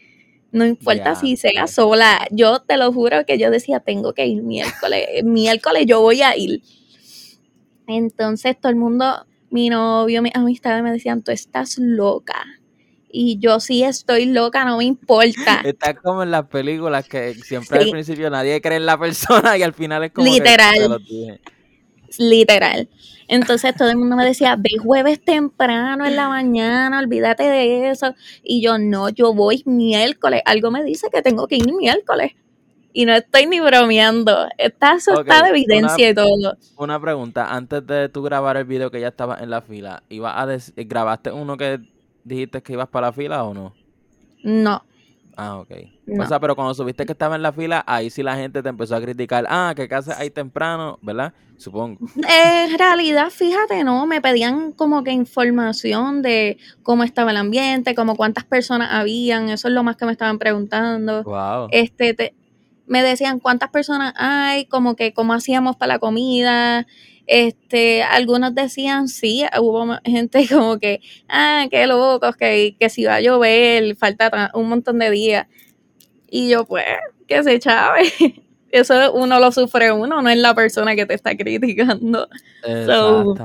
No 0.52 0.66
importa 0.66 1.16
si 1.16 1.36
sea 1.38 1.68
sola. 1.68 2.28
Yo 2.32 2.62
te 2.62 2.78
lo 2.78 2.92
juro 2.94 3.26
que 3.26 3.38
yo 3.38 3.52
decía, 3.52 3.80
tengo 3.80 4.14
que 4.14 4.26
ir 4.28 4.44
miércoles. 4.44 5.08
miércoles 5.24 5.86
yo 5.88 6.02
voy 6.02 6.22
a 6.22 6.38
ir. 6.38 6.62
Entonces 7.88 8.60
todo 8.60 8.70
el 8.70 8.76
mundo, 8.76 9.26
mi 9.50 9.70
novio, 9.70 10.22
mis 10.22 10.36
amistades 10.36 10.84
me 10.84 10.92
decían, 10.92 11.22
tú 11.22 11.32
estás 11.32 11.78
loca. 11.78 12.46
Y 13.10 13.40
yo 13.40 13.60
sí 13.60 13.84
estoy 13.84 14.26
loca, 14.26 14.66
no 14.66 14.78
me 14.78 14.86
importa. 14.86 15.62
Está 15.64 15.94
como 15.96 16.24
en 16.24 16.32
las 16.32 16.48
películas 16.48 17.08
que 17.08 17.34
siempre 17.36 17.80
al 17.80 17.90
principio 17.90 18.30
nadie 18.30 18.62
cree 18.62 18.78
en 18.78 18.86
la 18.86 18.98
persona 18.98 19.58
y 19.58 19.64
al 19.64 19.74
final 19.74 20.04
es 20.04 20.12
como. 20.12 20.28
Literal. 20.28 21.02
Literal. 22.18 22.90
Entonces 23.28 23.76
todo 23.76 23.90
el 23.90 23.98
mundo 23.98 24.16
me 24.16 24.26
decía, 24.26 24.56
ve 24.58 24.70
jueves 24.82 25.22
temprano 25.24 26.06
en 26.06 26.16
la 26.16 26.30
mañana, 26.30 27.00
olvídate 27.00 27.44
de 27.44 27.90
eso. 27.90 28.16
Y 28.44 28.62
yo, 28.62 28.78
no, 28.78 29.10
yo 29.10 29.34
voy 29.34 29.64
miércoles. 29.66 30.42
Algo 30.46 30.72
me 30.72 30.84
dice 30.84 31.10
que 31.12 31.22
tengo 31.22 31.48
que 31.48 31.58
ir 31.58 31.74
miércoles. 31.74 32.34
Y 32.94 33.06
no 33.06 33.14
estoy 33.14 33.46
ni 33.46 33.60
bromeando. 33.60 34.48
Está, 34.58 34.96
está 34.96 35.44
de 35.44 35.50
evidencia 35.50 36.10
y 36.10 36.16
todo. 36.16 36.58
Una 36.78 37.00
pregunta, 37.00 37.54
antes 37.54 37.86
de 37.86 38.10
tú 38.10 38.24
grabar 38.24 38.58
el 38.58 38.66
video 38.66 38.90
que 38.90 39.02
ya 39.02 39.10
estaba 39.10 39.38
en 39.40 39.50
la 39.50 39.62
fila, 39.62 40.04
¿iba 40.10 40.42
a 40.42 40.58
¿grabaste 40.76 41.32
uno 41.32 41.58
que 41.58 41.80
dijiste 42.24 42.64
que 42.64 42.74
ibas 42.74 42.88
para 42.88 43.08
la 43.08 43.14
fila 43.14 43.44
o 43.44 43.54
no? 43.54 43.76
No. 44.44 44.84
Ah, 45.38 45.60
ok. 45.60 45.72
O 46.20 46.26
sea, 46.26 46.40
pero 46.40 46.56
cuando 46.56 46.74
subiste 46.74 47.06
que 47.06 47.12
estaba 47.12 47.36
en 47.36 47.44
la 47.44 47.54
fila, 47.54 47.84
ahí 47.86 48.10
sí 48.10 48.24
la 48.24 48.36
gente 48.36 48.64
te 48.64 48.70
empezó 48.70 48.96
a 48.96 49.02
criticar. 49.02 49.46
Ah, 49.48 49.74
que 49.76 49.84
haces 49.94 50.18
ahí 50.18 50.32
temprano, 50.32 50.98
¿verdad? 51.04 51.32
Supongo. 51.58 52.00
En 52.28 52.78
realidad, 52.78 53.30
fíjate, 53.30 53.84
¿no? 53.84 54.08
Me 54.08 54.20
pedían 54.20 54.72
como 54.72 55.04
que 55.04 55.12
información 55.12 56.24
de 56.24 56.58
cómo 56.82 57.04
estaba 57.04 57.30
el 57.30 57.38
ambiente, 57.38 57.94
como 57.94 58.16
cuántas 58.16 58.46
personas 58.46 58.90
habían. 58.92 59.50
Eso 59.50 59.68
es 59.68 59.76
lo 59.76 59.84
más 59.84 59.96
que 59.96 60.08
me 60.08 60.12
estaban 60.12 60.40
preguntando. 60.40 61.24
Wow. 61.24 61.68
Este, 61.72 62.34
me 62.88 63.04
decían 63.04 63.40
cuántas 63.40 63.70
personas 63.70 64.14
hay, 64.18 64.66
como 64.66 64.96
que 64.96 65.14
cómo 65.14 65.34
hacíamos 65.34 65.76
para 65.76 65.94
la 65.94 66.00
comida. 66.00 66.88
Este, 67.28 68.04
algunos 68.04 68.56
decían 68.56 69.10
sí, 69.10 69.46
hubo 69.60 69.98
gente 70.06 70.48
como 70.52 70.80
que, 70.80 71.02
ah, 71.28 71.68
qué 71.70 71.86
locos, 71.86 72.36
que, 72.38 72.76
que 72.80 72.90
si 72.90 73.04
va 73.04 73.16
a 73.16 73.22
llover, 73.22 73.96
falta 73.98 74.52
un 74.54 74.70
montón 74.70 74.98
de 75.00 75.12
días. 75.12 75.48
Y 76.30 76.50
yo, 76.50 76.66
pues, 76.66 76.86
que 77.28 77.44
se 77.44 77.60
chave. 77.60 78.12
Eso 78.72 79.14
uno 79.14 79.40
lo 79.40 79.52
sufre 79.52 79.92
uno, 79.92 80.22
no 80.22 80.30
es 80.30 80.38
la 80.38 80.54
persona 80.54 80.96
que 80.96 81.06
te 81.06 81.14
está 81.14 81.36
criticando. 81.38 82.28
Exactamente. 82.64 83.44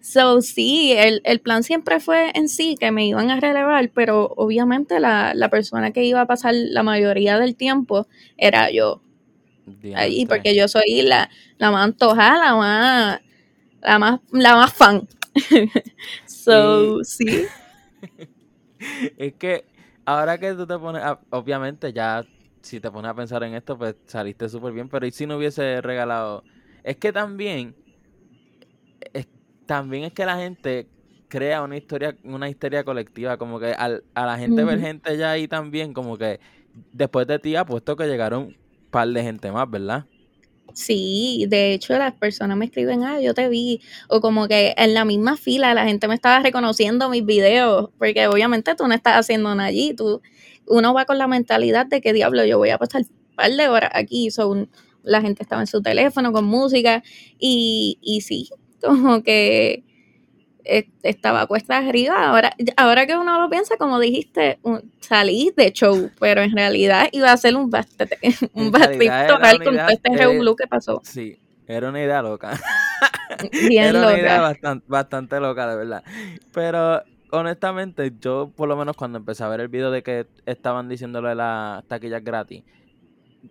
So, 0.00 0.40
sí, 0.40 0.92
el, 0.92 1.20
el, 1.24 1.40
plan 1.40 1.62
siempre 1.62 2.00
fue 2.00 2.30
en 2.34 2.48
sí 2.48 2.76
que 2.80 2.90
me 2.90 3.06
iban 3.06 3.30
a 3.30 3.40
relevar, 3.40 3.90
pero 3.92 4.32
obviamente 4.38 5.00
la, 5.00 5.34
la 5.34 5.50
persona 5.50 5.90
que 5.90 6.04
iba 6.04 6.22
a 6.22 6.26
pasar 6.26 6.54
la 6.54 6.82
mayoría 6.82 7.38
del 7.38 7.56
tiempo 7.56 8.06
era 8.38 8.70
yo. 8.70 9.02
Ahí, 9.94 10.26
porque 10.26 10.54
yo 10.54 10.68
soy 10.68 11.02
la, 11.02 11.30
la 11.58 11.70
más 11.70 11.84
antojada, 11.84 12.38
la 12.38 12.56
más, 12.56 13.20
la 13.80 13.98
más, 13.98 14.20
la 14.32 14.54
más 14.56 14.72
fan. 14.72 15.08
so, 16.26 17.02
sí. 17.04 17.46
es 19.18 19.34
que 19.34 19.64
ahora 20.04 20.38
que 20.38 20.54
tú 20.54 20.66
te 20.66 20.78
pones, 20.78 21.02
obviamente 21.30 21.92
ya, 21.92 22.24
si 22.62 22.80
te 22.80 22.90
pones 22.90 23.10
a 23.10 23.14
pensar 23.14 23.42
en 23.44 23.54
esto, 23.54 23.76
pues 23.78 23.96
saliste 24.06 24.48
súper 24.48 24.72
bien, 24.72 24.88
pero 24.88 25.06
¿y 25.06 25.10
si 25.10 25.26
no 25.26 25.36
hubiese 25.36 25.80
regalado? 25.80 26.44
Es 26.82 26.96
que 26.96 27.12
también, 27.12 27.74
también 29.66 30.04
es 30.04 30.12
que 30.12 30.24
la 30.24 30.36
gente 30.36 30.88
crea 31.28 31.62
una 31.62 31.76
historia, 31.76 32.16
una 32.24 32.48
histeria 32.48 32.84
colectiva, 32.84 33.36
como 33.36 33.60
que 33.60 33.72
al, 33.72 34.02
a 34.14 34.26
la 34.26 34.38
gente 34.38 34.64
ver 34.64 34.80
gente 34.80 35.16
ya 35.16 35.32
ahí 35.32 35.46
también, 35.46 35.92
como 35.92 36.16
que 36.16 36.40
después 36.92 37.26
de 37.26 37.38
ti 37.38 37.54
apuesto 37.54 37.96
que 37.96 38.06
llegaron 38.06 38.56
par 38.90 39.08
de 39.08 39.22
gente 39.22 39.50
más, 39.52 39.70
¿verdad? 39.70 40.04
Sí, 40.74 41.46
de 41.48 41.72
hecho 41.72 41.96
las 41.98 42.14
personas 42.14 42.56
me 42.56 42.66
escriben, 42.66 43.02
ah, 43.02 43.20
yo 43.20 43.34
te 43.34 43.48
vi, 43.48 43.80
o 44.08 44.20
como 44.20 44.46
que 44.48 44.74
en 44.76 44.94
la 44.94 45.04
misma 45.04 45.36
fila 45.36 45.74
la 45.74 45.84
gente 45.84 46.06
me 46.08 46.14
estaba 46.14 46.40
reconociendo 46.40 47.08
mis 47.08 47.24
videos, 47.24 47.90
porque 47.98 48.28
obviamente 48.28 48.74
tú 48.74 48.86
no 48.86 48.94
estás 48.94 49.16
haciendo 49.16 49.54
nada 49.54 49.68
allí, 49.68 49.94
tú, 49.94 50.20
uno 50.66 50.94
va 50.94 51.04
con 51.04 51.18
la 51.18 51.26
mentalidad 51.26 51.86
de 51.86 52.00
que 52.00 52.12
diablo, 52.12 52.44
yo 52.44 52.58
voy 52.58 52.70
a 52.70 52.78
pasar 52.78 53.02
un 53.02 53.34
par 53.34 53.50
de 53.50 53.68
horas 53.68 53.90
aquí, 53.94 54.30
son, 54.30 54.70
la 55.02 55.20
gente 55.20 55.42
estaba 55.42 55.62
en 55.62 55.66
su 55.66 55.82
teléfono 55.82 56.32
con 56.32 56.44
música, 56.44 57.02
y, 57.38 57.98
y 58.02 58.20
sí, 58.20 58.50
como 58.82 59.22
que 59.22 59.84
estaba 61.02 61.46
cuesta 61.46 61.78
arriba. 61.78 62.28
Ahora, 62.28 62.54
ahora 62.76 63.06
que 63.06 63.16
uno 63.16 63.40
lo 63.40 63.48
piensa, 63.48 63.76
como 63.76 63.98
dijiste, 63.98 64.58
salí 65.00 65.52
de 65.56 65.72
show, 65.72 66.10
pero 66.20 66.42
en 66.42 66.54
realidad 66.54 67.08
iba 67.12 67.32
a 67.32 67.36
ser 67.36 67.56
un 67.56 67.70
bastante, 67.70 68.18
un 68.52 68.70
total 68.70 69.64
con 69.64 69.76
todo 69.76 69.88
este 69.88 70.16
revolú 70.16 70.54
que 70.56 70.66
pasó. 70.66 71.00
Sí, 71.04 71.40
era 71.66 71.88
una 71.88 72.02
idea 72.02 72.22
loca. 72.22 72.58
era 73.52 73.98
una 73.98 74.18
idea 74.18 74.40
bastante, 74.40 74.84
bastante 74.88 75.40
loca, 75.40 75.68
de 75.68 75.76
verdad. 75.76 76.04
Pero 76.52 77.02
honestamente, 77.30 78.12
yo 78.20 78.52
por 78.54 78.68
lo 78.68 78.76
menos 78.76 78.96
cuando 78.96 79.18
empecé 79.18 79.44
a 79.44 79.48
ver 79.48 79.60
el 79.60 79.68
video 79.68 79.90
de 79.90 80.02
que 80.02 80.26
estaban 80.46 80.88
diciéndole 80.88 81.34
las 81.34 81.84
taquillas 81.84 82.22
gratis, 82.22 82.62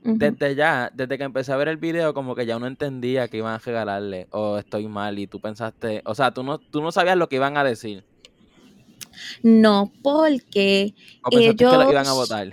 desde 0.03 0.55
ya, 0.55 0.91
desde 0.93 1.17
que 1.17 1.23
empecé 1.23 1.51
a 1.51 1.57
ver 1.57 1.67
el 1.67 1.77
video, 1.77 2.13
como 2.13 2.35
que 2.35 2.45
ya 2.45 2.57
uno 2.57 2.67
entendía 2.67 3.27
que 3.27 3.37
iban 3.37 3.53
a 3.53 3.59
regalarle, 3.59 4.27
o 4.31 4.57
estoy 4.57 4.87
mal, 4.87 5.19
y 5.19 5.27
tú 5.27 5.39
pensaste, 5.39 6.01
o 6.05 6.15
sea, 6.15 6.31
tú 6.31 6.43
no, 6.43 6.59
tú 6.59 6.81
no 6.81 6.91
sabías 6.91 7.17
lo 7.17 7.29
que 7.29 7.37
iban 7.37 7.57
a 7.57 7.63
decir. 7.63 8.05
No, 9.43 9.91
porque 10.03 10.93
ellos... 11.31 11.55
que 11.55 11.77
lo 11.77 11.91
iban 11.91 12.07
a 12.07 12.13
votar. 12.13 12.51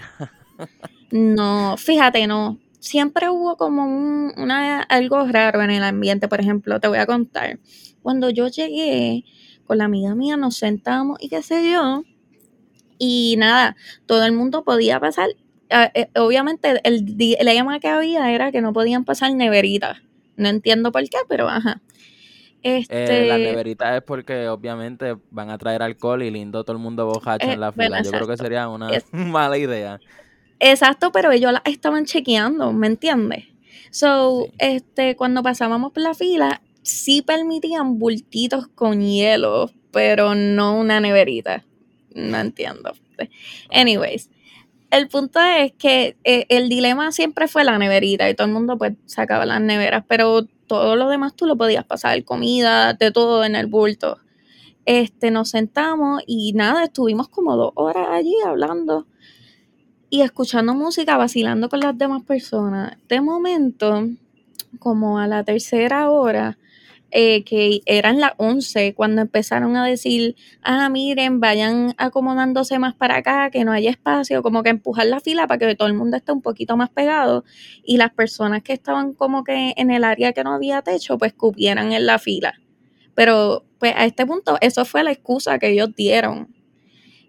no, 1.11 1.77
fíjate, 1.77 2.27
no. 2.27 2.59
Siempre 2.79 3.31
hubo 3.31 3.57
como 3.57 3.85
un, 3.85 4.33
una, 4.37 4.83
algo 4.83 5.27
raro 5.27 5.63
en 5.63 5.71
el 5.71 5.85
ambiente, 5.85 6.29
por 6.29 6.41
ejemplo, 6.41 6.81
te 6.81 6.89
voy 6.89 6.99
a 6.99 7.07
contar. 7.07 7.59
Cuando 8.03 8.31
yo 8.31 8.49
llegué 8.49 9.25
con 9.65 9.79
la 9.79 9.85
amiga 9.85 10.15
mía, 10.15 10.37
nos 10.37 10.57
sentamos 10.57 11.19
y 11.21 11.29
qué 11.31 11.43
sé 11.43 11.71
yo, 11.71 12.05
y 12.99 13.37
nada, 13.39 13.77
todo 14.07 14.25
el 14.25 14.33
mundo 14.33 14.65
podía 14.65 15.01
pasar 15.01 15.31
obviamente 16.17 16.81
el, 16.85 17.05
lema 17.17 17.81
que 17.81 17.89
había 17.89 18.33
era 18.33 18.53
que 18.53 18.61
no 18.61 18.73
podían 18.73 19.05
pasar 19.05 19.35
neveritas. 19.35 19.99
No 20.37 20.49
entiendo 20.49 20.93
por 20.93 21.03
qué, 21.03 21.19
pero 21.29 21.49
ajá. 21.49 21.81
Este... 22.63 23.27
la 23.27 23.37
neverita 23.37 23.95
es 23.97 24.03
porque 24.03 24.49
obviamente 24.49 25.17
van 25.31 25.51
a 25.51 25.59
traer 25.59 25.83
alcohol 25.83 26.23
y 26.23 26.31
lindo 26.31 26.65
todo 26.65 26.77
el 26.77 26.83
mundo 26.83 27.05
bojacho 27.05 27.47
en 27.47 27.53
eh, 27.53 27.57
la 27.59 27.73
fila. 27.73 28.03
Yo 28.03 28.11
creo 28.11 28.27
que 28.27 28.37
sería 28.39 28.69
una 28.69 28.89
mala 29.13 29.59
idea. 29.59 30.01
Exacto, 30.61 31.13
pero 31.13 31.31
ellos 31.31 31.53
la 31.53 31.63
estaban 31.67 32.07
chequeando, 32.07 32.73
¿me 32.73 32.87
entiendes? 32.87 33.45
So, 33.91 34.49
este, 34.59 35.15
cuando 35.15 35.43
pasábamos 35.43 35.93
por 35.93 36.03
la 36.03 36.15
fila, 36.15 36.63
sí 36.83 37.23
permitían 37.23 37.99
bultitos 37.99 38.69
con 38.69 39.01
hielo, 39.03 39.71
pero 39.91 40.35
no 40.35 40.79
una 40.79 41.01
neverita. 41.01 41.65
No 42.15 42.39
entiendo. 42.39 42.95
Anyways, 43.71 44.31
el 44.95 45.09
punto 45.09 45.41
es 45.41 45.73
que 45.73 46.17
eh, 46.23 46.47
el 46.49 46.69
dilema 46.69 47.11
siempre 47.11 47.49
fue 47.49 47.65
la 47.65 47.79
neverita 47.79 48.31
y 48.31 48.35
todo 48.35 48.47
el 48.47 48.53
mundo 48.53 48.79
pues 48.79 48.95
sacaba 49.07 49.45
las 49.45 49.61
neveras, 49.61 50.05
pero 50.07 50.45
todo 50.67 50.95
lo 50.95 51.09
demás 51.09 51.35
tú 51.35 51.47
lo 51.47 51.57
podías 51.57 51.85
pasar, 51.85 52.23
comida, 52.25 52.95
de 52.95 53.11
todo 53.11 53.45
en 53.45 53.57
el 53.57 53.67
bulto. 53.67 54.19
Este, 54.87 55.31
nos 55.33 55.51
sentamos 55.51 56.23
y 56.27 56.53
nada, 56.53 56.85
estuvimos 56.85 57.29
como 57.29 57.57
dos 57.57 57.73
horas 57.75 58.07
allí 58.11 58.35
hablando 58.47 59.07
y 60.11 60.21
escuchando 60.21 60.75
música, 60.75 61.17
vacilando 61.17 61.69
con 61.69 61.81
las 61.81 61.99
demás 61.99 62.23
personas. 62.23 62.97
De 63.09 63.21
momento, 63.21 64.09
como 64.79 65.19
a 65.19 65.27
la 65.27 65.43
tercera 65.43 66.09
hora, 66.09 66.57
eh, 67.17 67.45
que 67.45 67.81
eran 67.87 68.19
las 68.19 68.33
11 68.39 68.93
cuando 68.95 69.23
empezaron 69.23 69.77
a 69.77 69.87
decir, 69.87 70.35
ah, 70.63 70.89
miren, 70.89 71.39
vayan 71.39 71.95
acomodándose 71.97 72.81
más 72.81 72.97
para 72.97 73.19
acá, 73.19 73.51
que 73.53 73.65
no 73.65 73.71
haya 73.71 73.89
espacio, 73.91 74.43
como 74.43 74.65
que 74.65 74.71
empujar 74.71 75.07
la 75.07 75.21
fila 75.21 75.47
para 75.47 75.59
que 75.59 75.77
todo 75.77 75.87
el 75.87 75.95
mundo 75.95 76.17
esté 76.17 76.33
un 76.33 76.43
poquito 76.43 76.77
más 76.77 76.91
pegado 76.91 77.45
y 77.85 77.99
las 77.99 78.13
personas 78.13 78.65
que 78.65 78.73
estaban 78.73 79.13
como 79.13 79.45
que 79.45 79.75
en 79.77 79.93
el 79.93 80.03
área 80.03 80.33
que 80.33 80.43
no 80.43 80.53
había 80.53 80.83
techo, 80.83 81.17
pues 81.17 81.33
cupieran 81.33 81.93
en 81.93 82.05
la 82.05 82.19
fila. 82.19 82.55
Pero 83.15 83.65
pues 83.79 83.95
a 83.97 84.07
este 84.07 84.27
punto, 84.27 84.59
eso 84.61 84.85
fue 84.85 85.05
la 85.05 85.13
excusa 85.13 85.61
que 85.61 85.71
ellos 85.71 85.95
dieron. 85.95 86.53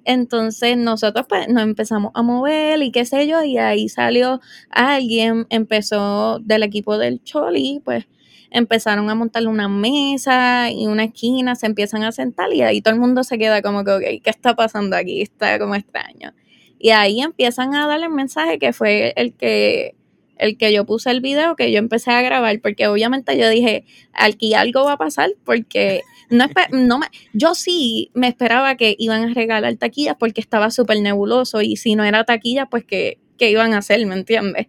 Entonces 0.03 0.77
nosotros 0.77 1.27
pues 1.29 1.47
nos 1.47 1.61
empezamos 1.61 2.11
a 2.15 2.23
mover 2.23 2.81
y 2.81 2.91
qué 2.91 3.05
sé 3.05 3.27
yo, 3.27 3.43
y 3.43 3.59
ahí 3.59 3.87
salió 3.87 4.41
alguien, 4.71 5.45
empezó 5.51 6.39
del 6.39 6.63
equipo 6.63 6.97
del 6.97 7.21
Choli, 7.23 7.83
pues 7.85 8.07
empezaron 8.55 9.09
a 9.09 9.15
montarle 9.15 9.49
una 9.49 9.67
mesa 9.67 10.71
y 10.71 10.87
una 10.87 11.03
esquina, 11.03 11.55
se 11.55 11.65
empiezan 11.65 12.03
a 12.03 12.13
sentar 12.13 12.53
y 12.53 12.61
ahí 12.61 12.81
todo 12.81 12.93
el 12.93 12.99
mundo 13.01 13.25
se 13.25 13.37
queda 13.37 13.61
como 13.61 13.83
que, 13.83 13.91
ok, 13.91 14.03
¿qué 14.23 14.29
está 14.29 14.55
pasando 14.55 14.95
aquí? 14.95 15.21
Está 15.21 15.59
como 15.59 15.75
extraño. 15.75 16.33
Y 16.79 16.91
ahí 16.91 17.19
empiezan 17.19 17.75
a 17.75 17.85
darle 17.85 18.05
el 18.05 18.13
mensaje 18.13 18.57
que 18.57 18.71
fue 18.71 19.13
el 19.17 19.33
que, 19.33 19.95
el 20.37 20.57
que 20.57 20.71
yo 20.71 20.85
puse 20.85 21.11
el 21.11 21.19
video, 21.19 21.57
que 21.57 21.69
yo 21.69 21.79
empecé 21.79 22.11
a 22.11 22.21
grabar, 22.21 22.57
porque 22.61 22.87
obviamente 22.87 23.37
yo 23.37 23.49
dije, 23.49 23.83
aquí 24.13 24.53
algo 24.53 24.85
va 24.85 24.93
a 24.93 24.97
pasar, 24.97 25.31
porque 25.43 26.03
no, 26.29 26.45
no 26.71 26.99
me, 26.99 27.07
yo 27.33 27.55
sí 27.55 28.09
me 28.13 28.29
esperaba 28.29 28.75
que 28.77 28.95
iban 28.97 29.23
a 29.23 29.33
regalar 29.33 29.75
taquillas 29.75 30.15
porque 30.17 30.39
estaba 30.39 30.71
súper 30.71 31.01
nebuloso 31.01 31.61
y 31.61 31.75
si 31.75 31.95
no 31.95 32.05
era 32.05 32.23
taquilla, 32.23 32.67
pues 32.67 32.85
que, 32.85 33.19
que 33.37 33.51
iban 33.51 33.73
a 33.73 33.79
hacer, 33.79 34.05
¿me 34.05 34.15
entiendes? 34.15 34.67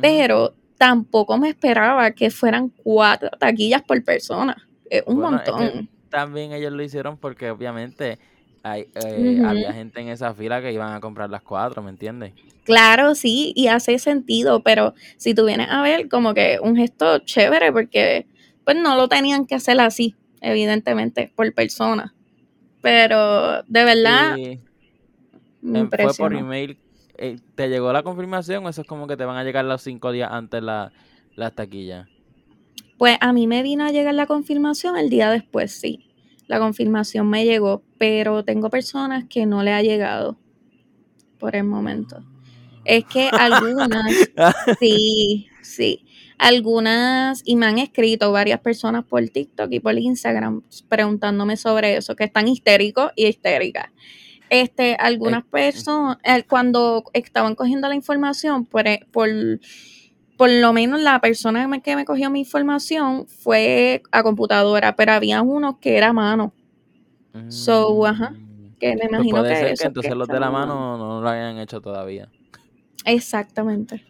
Pero 0.00 0.54
tampoco 0.84 1.38
me 1.38 1.48
esperaba 1.48 2.10
que 2.10 2.30
fueran 2.30 2.68
cuatro 2.68 3.30
taquillas 3.38 3.80
por 3.80 4.04
persona. 4.04 4.54
Es 4.90 5.02
un 5.06 5.18
montón. 5.18 5.88
también 6.10 6.52
ellos 6.52 6.74
lo 6.74 6.82
hicieron 6.82 7.16
porque 7.16 7.50
obviamente 7.50 8.18
hay, 8.62 8.86
eh, 9.02 9.40
había 9.46 9.72
gente 9.72 10.02
en 10.02 10.08
esa 10.08 10.34
fila 10.34 10.60
que 10.60 10.74
iban 10.74 10.92
a 10.92 11.00
comprar 11.00 11.30
las 11.30 11.40
cuatro, 11.40 11.82
¿me 11.82 11.88
entiendes? 11.88 12.34
Claro, 12.64 13.14
sí, 13.14 13.54
y 13.56 13.68
hace 13.68 13.98
sentido, 13.98 14.62
pero 14.62 14.92
si 15.16 15.34
tú 15.34 15.46
vienes 15.46 15.68
a 15.70 15.80
ver 15.80 16.10
como 16.10 16.34
que 16.34 16.58
un 16.62 16.76
gesto 16.76 17.20
chévere, 17.20 17.72
porque 17.72 18.26
pues 18.64 18.76
no 18.76 18.94
lo 18.94 19.08
tenían 19.08 19.46
que 19.46 19.54
hacer 19.54 19.80
así, 19.80 20.14
evidentemente, 20.42 21.32
por 21.34 21.50
persona. 21.54 22.14
Pero 22.82 23.62
de 23.62 23.84
verdad, 23.84 24.36
me 25.62 25.78
em, 25.78 25.88
fue 25.90 26.12
por 26.12 26.34
email. 26.34 26.76
Eh, 27.16 27.38
¿Te 27.54 27.68
llegó 27.68 27.92
la 27.92 28.02
confirmación 28.02 28.66
o 28.66 28.68
eso 28.68 28.80
es 28.80 28.86
como 28.86 29.06
que 29.06 29.16
te 29.16 29.24
van 29.24 29.36
a 29.36 29.44
llegar 29.44 29.64
los 29.64 29.82
cinco 29.82 30.12
días 30.12 30.30
antes 30.32 30.62
la, 30.62 30.92
las 31.36 31.54
taquillas? 31.54 32.08
Pues 32.98 33.16
a 33.20 33.32
mí 33.32 33.46
me 33.46 33.62
vino 33.62 33.84
a 33.84 33.90
llegar 33.90 34.14
la 34.14 34.26
confirmación 34.26 34.96
el 34.96 35.10
día 35.10 35.30
después, 35.30 35.72
sí. 35.72 36.10
La 36.46 36.58
confirmación 36.58 37.28
me 37.28 37.44
llegó, 37.44 37.82
pero 37.98 38.44
tengo 38.44 38.70
personas 38.70 39.24
que 39.28 39.46
no 39.46 39.62
le 39.62 39.72
ha 39.72 39.82
llegado 39.82 40.38
por 41.38 41.56
el 41.56 41.64
momento. 41.64 42.24
Es 42.84 43.04
que 43.04 43.28
algunas, 43.32 44.30
sí, 44.78 45.48
sí, 45.62 46.04
algunas, 46.38 47.42
y 47.44 47.56
me 47.56 47.66
han 47.66 47.78
escrito 47.78 48.30
varias 48.32 48.60
personas 48.60 49.04
por 49.04 49.26
TikTok 49.26 49.72
y 49.72 49.80
por 49.80 49.98
Instagram 49.98 50.62
preguntándome 50.88 51.56
sobre 51.56 51.96
eso, 51.96 52.14
que 52.14 52.24
están 52.24 52.48
histéricos 52.48 53.10
y 53.16 53.26
histéricas. 53.26 53.90
Este, 54.54 54.94
algunas 55.00 55.42
eh, 55.42 55.48
personas, 55.50 56.18
cuando 56.48 57.02
estaban 57.12 57.56
cogiendo 57.56 57.88
la 57.88 57.96
información, 57.96 58.64
por, 58.66 58.86
e, 58.86 59.04
por, 59.10 59.28
por 60.36 60.48
lo 60.48 60.72
menos 60.72 61.00
la 61.00 61.20
persona 61.20 61.68
que 61.80 61.96
me 61.96 62.04
cogió 62.04 62.30
mi 62.30 62.38
información 62.38 63.26
fue 63.26 64.04
a 64.12 64.22
computadora, 64.22 64.94
pero 64.94 65.10
había 65.10 65.42
unos 65.42 65.78
que 65.78 65.96
era 65.96 66.10
a 66.10 66.12
mano. 66.12 66.54
So, 67.48 68.06
ajá, 68.06 68.32
que 68.78 68.90
me 68.90 68.98
pues 68.98 69.08
imagino 69.08 69.40
puede 69.40 69.48
que, 69.48 69.56
ser 69.56 69.76
que 69.76 69.86
entonces 69.88 70.14
los 70.14 70.28
de 70.28 70.38
la 70.38 70.50
mano 70.52 70.98
no 70.98 71.20
lo 71.20 71.28
hayan 71.28 71.58
hecho 71.58 71.80
todavía. 71.80 72.28
Exactamente. 73.04 74.04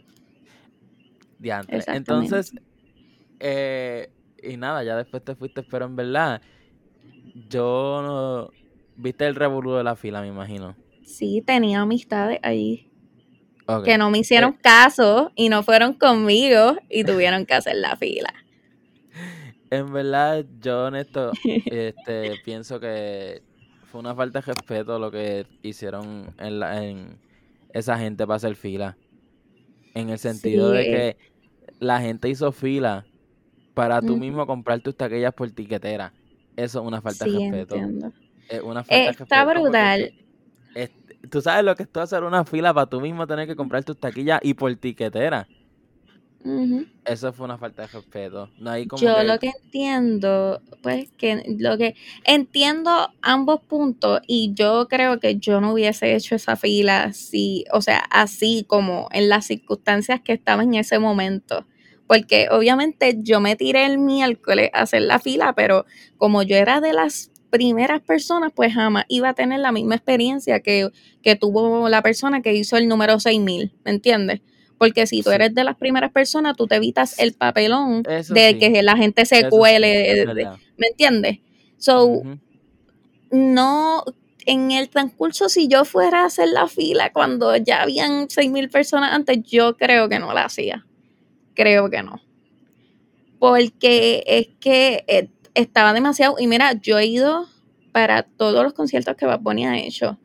Diantre. 1.38 1.82
Entonces, 1.86 2.52
eh, 3.40 4.10
y 4.42 4.58
nada, 4.58 4.84
ya 4.84 4.94
después 4.94 5.24
te 5.24 5.34
fuiste, 5.34 5.62
pero 5.62 5.86
en 5.86 5.96
verdad, 5.96 6.42
yo 7.48 8.02
no. 8.02 8.63
Viste 8.96 9.26
el 9.26 9.34
revolú 9.34 9.72
de 9.74 9.84
la 9.84 9.96
fila, 9.96 10.20
me 10.20 10.28
imagino. 10.28 10.76
Sí, 11.04 11.42
tenía 11.44 11.80
amistades 11.80 12.38
ahí. 12.42 12.90
Que 13.84 13.96
no 13.96 14.10
me 14.10 14.18
hicieron 14.18 14.52
eh, 14.52 14.58
caso 14.62 15.32
y 15.34 15.48
no 15.48 15.62
fueron 15.62 15.94
conmigo 15.94 16.76
y 16.90 17.04
tuvieron 17.04 17.46
que 17.46 17.54
hacer 17.54 17.76
la 17.76 17.96
fila. 17.96 18.32
En 19.70 19.92
verdad, 19.92 20.44
yo 20.60 20.84
honesto, 20.84 21.32
este, 21.44 22.34
pienso 22.44 22.78
que 22.78 23.42
fue 23.90 24.00
una 24.00 24.14
falta 24.14 24.40
de 24.40 24.52
respeto 24.52 24.98
lo 24.98 25.10
que 25.10 25.46
hicieron 25.62 26.34
en, 26.38 26.60
la, 26.60 26.84
en 26.84 27.18
esa 27.72 27.98
gente 27.98 28.26
para 28.26 28.36
hacer 28.36 28.54
fila. 28.54 28.98
En 29.94 30.10
el 30.10 30.18
sentido 30.18 30.70
de 30.70 30.84
que 30.84 31.16
la 31.78 32.00
gente 32.00 32.28
hizo 32.28 32.52
fila 32.52 33.06
para 33.72 34.00
tú 34.00 34.16
mismo 34.16 34.46
comprar 34.46 34.80
tus 34.80 34.96
taquillas 34.96 35.32
por 35.32 35.50
tiquetera. 35.50 36.12
Eso 36.56 36.80
es 36.80 36.86
una 36.86 37.00
falta 37.00 37.24
de 37.24 37.32
respeto. 37.32 37.76
Es 38.48 38.62
una 38.62 38.82
respeto. 38.82 39.24
Está 39.24 39.44
brutal. 39.44 40.12
Tú 41.30 41.40
sabes 41.40 41.64
lo 41.64 41.74
que 41.74 41.84
es 41.84 41.88
hacer 41.94 42.22
una 42.22 42.44
fila 42.44 42.74
para 42.74 42.86
tú 42.86 43.00
mismo 43.00 43.26
tener 43.26 43.46
que 43.46 43.56
comprar 43.56 43.82
tus 43.82 43.98
taquillas 43.98 44.40
y 44.42 44.54
por 44.54 44.74
tiquetera. 44.76 45.48
Eso 47.06 47.32
fue 47.32 47.46
una 47.46 47.56
falta 47.56 47.82
de 47.82 47.88
respeto. 47.88 48.50
Yo 48.98 49.22
lo 49.22 49.38
que 49.38 49.50
entiendo, 49.62 50.60
pues 50.82 51.10
que 51.16 51.42
lo 51.58 51.78
que 51.78 51.94
entiendo 52.24 53.08
ambos 53.22 53.60
puntos 53.62 54.20
y 54.26 54.52
yo 54.52 54.86
creo 54.88 55.20
que 55.20 55.38
yo 55.38 55.62
no 55.62 55.72
hubiese 55.72 56.14
hecho 56.14 56.34
esa 56.34 56.56
fila 56.56 57.04
así, 57.04 57.64
o 57.72 57.80
sea, 57.80 58.00
así 58.10 58.66
como 58.68 59.08
en 59.12 59.30
las 59.30 59.46
circunstancias 59.46 60.20
que 60.20 60.34
estaba 60.34 60.62
en 60.62 60.74
ese 60.74 60.98
momento. 60.98 61.66
Porque 62.06 62.48
obviamente 62.50 63.16
yo 63.22 63.40
me 63.40 63.56
tiré 63.56 63.86
el 63.86 63.96
miércoles 63.96 64.68
a 64.74 64.82
hacer 64.82 65.00
la 65.00 65.18
fila, 65.18 65.54
pero 65.54 65.86
como 66.18 66.42
yo 66.42 66.56
era 66.56 66.82
de 66.82 66.92
las 66.92 67.30
primeras 67.54 68.00
personas, 68.00 68.50
pues 68.52 68.74
jamás 68.74 69.04
iba 69.06 69.28
a 69.28 69.34
tener 69.34 69.60
la 69.60 69.70
misma 69.70 69.94
experiencia 69.94 70.58
que, 70.58 70.90
que 71.22 71.36
tuvo 71.36 71.88
la 71.88 72.02
persona 72.02 72.42
que 72.42 72.52
hizo 72.52 72.76
el 72.76 72.88
número 72.88 73.20
6000, 73.20 73.70
¿me 73.84 73.90
entiendes? 73.92 74.40
Porque 74.76 75.06
si 75.06 75.22
tú 75.22 75.30
eres 75.30 75.54
de 75.54 75.62
las 75.62 75.76
primeras 75.76 76.10
personas, 76.10 76.56
tú 76.56 76.66
te 76.66 76.74
evitas 76.74 77.16
el 77.20 77.32
papelón 77.32 78.02
de 78.02 78.58
que 78.58 78.82
la 78.82 78.96
gente 78.96 79.24
se 79.24 79.48
cuele, 79.48 80.26
¿me 80.76 80.88
entiendes? 80.88 81.38
So, 81.76 82.22
no, 83.30 84.02
en 84.46 84.72
el 84.72 84.88
transcurso, 84.88 85.48
si 85.48 85.68
yo 85.68 85.84
fuera 85.84 86.22
a 86.22 86.26
hacer 86.26 86.48
la 86.48 86.66
fila 86.66 87.12
cuando 87.12 87.56
ya 87.56 87.82
habían 87.82 88.28
seis 88.30 88.50
mil 88.50 88.68
personas 88.68 89.12
antes, 89.12 89.44
yo 89.44 89.76
creo 89.76 90.08
que 90.08 90.18
no 90.18 90.34
la 90.34 90.46
hacía. 90.46 90.84
Creo 91.54 91.88
que 91.88 92.02
no. 92.02 92.20
Porque 93.38 94.24
es 94.26 94.48
que 94.58 95.04
eh, 95.06 95.28
estaba 95.54 95.92
demasiado, 95.92 96.36
y 96.38 96.46
mira, 96.46 96.72
yo 96.74 96.98
he 96.98 97.06
ido 97.06 97.46
para 97.92 98.24
todos 98.24 98.62
los 98.62 98.72
conciertos 98.72 99.16
que 99.16 99.26
Bad 99.26 99.40
Bunny 99.40 99.66
ha 99.66 99.78
hecho 99.78 100.18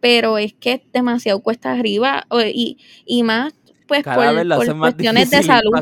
pero 0.00 0.38
es 0.38 0.54
que 0.54 0.72
es 0.72 0.80
demasiado 0.92 1.40
cuesta 1.40 1.72
arriba 1.72 2.26
y, 2.52 2.78
y 3.04 3.22
más 3.22 3.54
pues 3.86 4.02
por, 4.04 4.78
cuestiones 4.78 5.30
de 5.30 5.42
salud. 5.42 5.72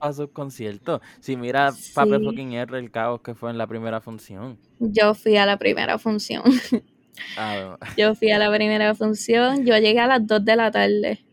A 0.00 0.12
sus 0.12 0.28
conciertos. 0.30 1.00
Si 1.20 1.34
mira 1.34 1.72
Pape 1.94 2.18
fucking 2.20 2.52
R, 2.52 2.78
el 2.78 2.90
caos 2.90 3.22
que 3.22 3.34
fue 3.34 3.50
en 3.50 3.56
la 3.56 3.66
primera 3.66 4.02
función. 4.02 4.58
Yo 4.78 5.14
fui 5.14 5.38
a 5.38 5.46
la 5.46 5.58
primera 5.58 5.98
función. 5.98 6.42
Ah, 7.38 7.78
yo 7.96 8.16
fui 8.16 8.32
a 8.32 8.40
la 8.40 8.52
primera 8.52 8.92
función, 8.96 9.64
yo 9.64 9.78
llegué 9.78 10.00
a 10.00 10.08
las 10.08 10.26
2 10.26 10.44
de 10.44 10.56
la 10.56 10.72
tarde. 10.72 11.24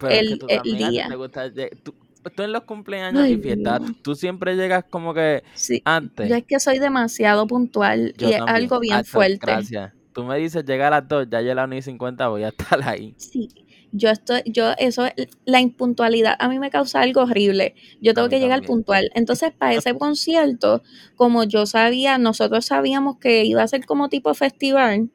pero 0.00 0.08
el, 0.08 0.32
es 0.32 0.38
que 0.40 0.60
tú 0.64 0.76
día. 0.76 1.06
Te 1.08 1.14
gusta, 1.14 1.44
tú, 1.84 1.94
en 2.36 2.52
los 2.52 2.64
cumpleaños 2.64 3.28
y 3.28 3.36
fiestas, 3.36 3.82
tú 4.02 4.14
siempre 4.14 4.56
llegas 4.56 4.84
como 4.88 5.14
que 5.14 5.42
antes. 5.84 6.28
Yo 6.28 6.36
es 6.36 6.44
que 6.44 6.60
soy 6.60 6.78
demasiado 6.78 7.46
puntual 7.46 8.14
y 8.18 8.32
es 8.32 8.40
algo 8.46 8.80
bien 8.80 9.04
fuerte. 9.04 9.38
Gracias. 9.42 9.92
Tú 10.12 10.24
me 10.24 10.38
dices 10.38 10.64
llegar 10.64 10.92
a 10.92 11.00
las 11.00 11.08
2, 11.08 11.28
ya 11.30 11.42
llega 11.42 11.62
a 11.62 11.66
las 11.66 11.84
50 11.84 12.28
voy 12.28 12.44
a 12.44 12.48
estar 12.48 12.82
ahí. 12.88 13.14
Sí, 13.18 13.50
yo 13.92 14.10
estoy, 14.10 14.42
yo, 14.46 14.72
eso, 14.78 15.06
la 15.44 15.60
impuntualidad 15.60 16.36
a 16.38 16.48
mí 16.48 16.58
me 16.58 16.70
causa 16.70 17.00
algo 17.00 17.22
horrible. 17.22 17.74
Yo 18.00 18.14
tengo 18.14 18.28
que 18.28 18.40
llegar 18.40 18.62
puntual. 18.62 19.10
Entonces, 19.14 19.52
para 19.56 19.74
ese 19.74 19.94
concierto, 19.98 20.82
como 21.16 21.44
yo 21.44 21.66
sabía, 21.66 22.18
nosotros 22.18 22.66
sabíamos 22.66 23.18
que 23.18 23.44
iba 23.44 23.62
a 23.62 23.68
ser 23.68 23.84
como 23.84 24.08
tipo 24.08 24.32
festival, 24.34 25.10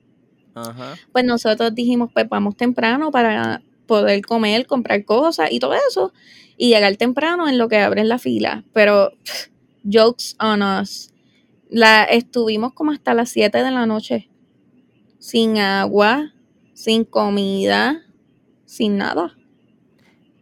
pues 1.11 1.25
nosotros 1.25 1.73
dijimos, 1.73 2.09
pues 2.13 2.27
vamos 2.27 2.57
temprano 2.57 3.11
para 3.11 3.61
poder 3.85 4.21
comer, 4.21 4.67
comprar 4.67 5.03
cosas 5.05 5.51
y 5.51 5.59
todo 5.59 5.73
eso, 5.73 6.13
y 6.61 6.69
llegar 6.69 6.95
temprano 6.95 7.49
en 7.49 7.57
lo 7.57 7.67
que 7.67 7.77
abren 7.77 8.07
la 8.07 8.19
fila. 8.19 8.63
Pero, 8.71 9.13
jokes 9.83 10.35
on 10.39 10.61
us. 10.61 11.11
La, 11.71 12.03
estuvimos 12.03 12.73
como 12.73 12.91
hasta 12.91 13.15
las 13.15 13.31
7 13.31 13.63
de 13.63 13.71
la 13.71 13.87
noche, 13.87 14.29
sin 15.17 15.57
agua, 15.57 16.33
sin 16.75 17.03
comida, 17.03 18.03
sin 18.65 18.97
nada. 18.97 19.35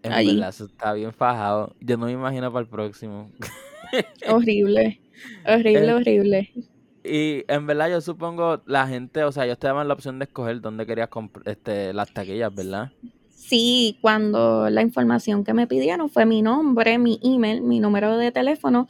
En 0.03 0.11
Allí. 0.11 0.41
está 0.43 0.91
bien 0.91 1.13
fajado. 1.13 1.73
Yo 1.79 1.95
no 1.95 2.07
me 2.07 2.11
imagino 2.11 2.51
para 2.51 2.63
el 2.63 2.69
próximo. 2.69 3.31
horrible, 4.27 4.99
horrible, 5.47 5.87
eh, 5.87 5.93
horrible. 5.93 6.53
Y 7.01 7.45
en 7.47 7.65
verdad 7.65 7.91
yo 7.91 8.01
supongo 8.01 8.61
la 8.65 8.85
gente, 8.89 9.23
o 9.23 9.31
sea, 9.31 9.45
ellos 9.45 9.57
te 9.57 9.67
daban 9.67 9.87
la 9.87 9.93
opción 9.93 10.19
de 10.19 10.25
escoger 10.25 10.59
dónde 10.59 10.85
querías 10.85 11.07
este, 11.45 11.93
las 11.93 12.13
taquillas, 12.13 12.53
¿verdad? 12.53 12.91
Sí, 13.39 13.97
cuando 14.01 14.69
la 14.69 14.81
información 14.81 15.43
que 15.43 15.53
me 15.53 15.65
pidieron 15.65 16.09
fue 16.09 16.25
mi 16.25 16.41
nombre, 16.41 16.99
mi 16.99 17.19
email, 17.23 17.61
mi 17.61 17.79
número 17.79 18.17
de 18.17 18.31
teléfono, 18.31 18.87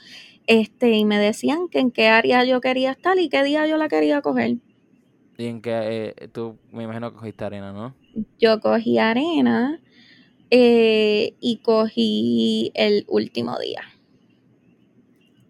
este, 0.47 0.97
y 0.97 1.05
me 1.05 1.19
decían 1.19 1.69
que 1.69 1.79
en 1.79 1.91
qué 1.91 2.07
área 2.07 2.43
yo 2.43 2.59
quería 2.59 2.91
estar 2.91 3.17
y 3.19 3.29
qué 3.29 3.43
día 3.43 3.67
yo 3.67 3.77
la 3.77 3.87
quería 3.87 4.21
coger. 4.21 4.57
Y 5.37 5.45
en 5.45 5.61
qué, 5.61 6.13
eh, 6.17 6.27
tú 6.33 6.57
me 6.71 6.83
imagino 6.83 7.11
que 7.11 7.19
cogiste 7.19 7.45
arena, 7.45 7.71
¿no? 7.71 7.95
yo 8.39 8.59
cogí 8.59 8.97
arena 8.97 9.79
eh, 10.49 11.35
y 11.39 11.57
cogí 11.57 12.71
el 12.73 13.05
último 13.07 13.57
día. 13.59 13.83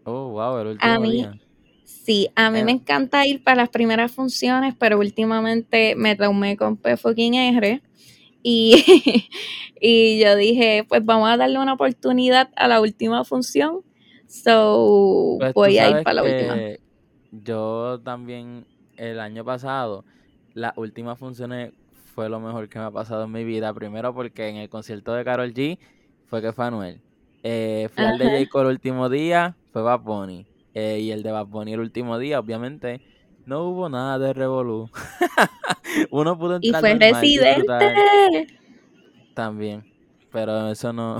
Oh, 0.03 0.29
wow, 0.29 0.59
el 0.59 0.67
último 0.67 1.01
día. 1.09 1.39
Sí, 1.85 2.29
a 2.35 2.51
mí 2.51 2.63
me 2.63 2.71
eh. 2.71 2.75
encanta 2.75 3.25
ir 3.25 3.43
para 3.43 3.57
las 3.57 3.69
primeras 3.69 4.11
funciones, 4.11 4.75
pero 4.77 4.99
últimamente 4.99 5.95
me 5.95 6.15
tomé 6.15 6.57
con 6.57 6.75
P 6.77 6.91
R. 6.91 7.81
Y, 8.43 9.29
y 9.81 10.19
yo 10.19 10.35
dije, 10.35 10.85
pues 10.87 11.03
vamos 11.03 11.29
a 11.29 11.37
darle 11.37 11.59
una 11.59 11.73
oportunidad 11.73 12.49
a 12.55 12.67
la 12.67 12.81
última 12.81 13.23
función. 13.23 13.81
So 14.27 15.37
pues 15.39 15.53
voy 15.53 15.77
a 15.79 15.89
ir 15.89 16.03
para 16.03 16.13
la 16.13 16.23
última. 16.23 16.55
Yo 17.31 17.99
también 18.03 18.65
el 18.97 19.19
año 19.19 19.43
pasado, 19.43 20.05
las 20.53 20.77
últimas 20.77 21.17
funciones 21.17 21.73
fue 22.13 22.29
lo 22.29 22.39
mejor 22.39 22.69
que 22.69 22.79
me 22.79 22.85
ha 22.85 22.91
pasado 22.91 23.23
en 23.23 23.31
mi 23.31 23.43
vida. 23.43 23.73
Primero 23.73 24.13
porque 24.13 24.49
en 24.49 24.57
el 24.57 24.69
concierto 24.69 25.13
de 25.13 25.23
Carol 25.23 25.53
G 25.53 25.79
fue 26.27 26.41
que 26.41 26.51
fue 26.51 26.65
Anuel. 26.65 27.01
Eh, 27.43 27.89
fue 27.93 28.09
el 28.09 28.17
de 28.17 28.45
J. 28.45 28.61
el 28.61 28.67
último 28.67 29.09
día, 29.09 29.55
fue 29.71 29.81
Bad 29.81 30.01
Bunny. 30.01 30.45
Eh, 30.73 30.99
y 30.99 31.11
el 31.11 31.23
de 31.23 31.31
Bad 31.31 31.47
Bunny 31.47 31.73
el 31.73 31.79
último 31.79 32.19
día, 32.19 32.39
obviamente, 32.39 33.01
no 33.49 33.63
hubo 33.63 33.89
nada 33.89 34.19
de 34.19 34.31
revolú. 34.33 34.89
Uno 36.11 36.37
pudo 36.37 36.59
Y 36.61 36.67
entrar 36.67 36.81
fue 36.81 36.93
normal 36.95 37.25
y 37.25 37.37
disfrutar. 37.37 37.81
residente. 37.81 38.57
También. 39.33 39.83
Pero 40.31 40.69
eso 40.69 40.93
no. 40.93 41.19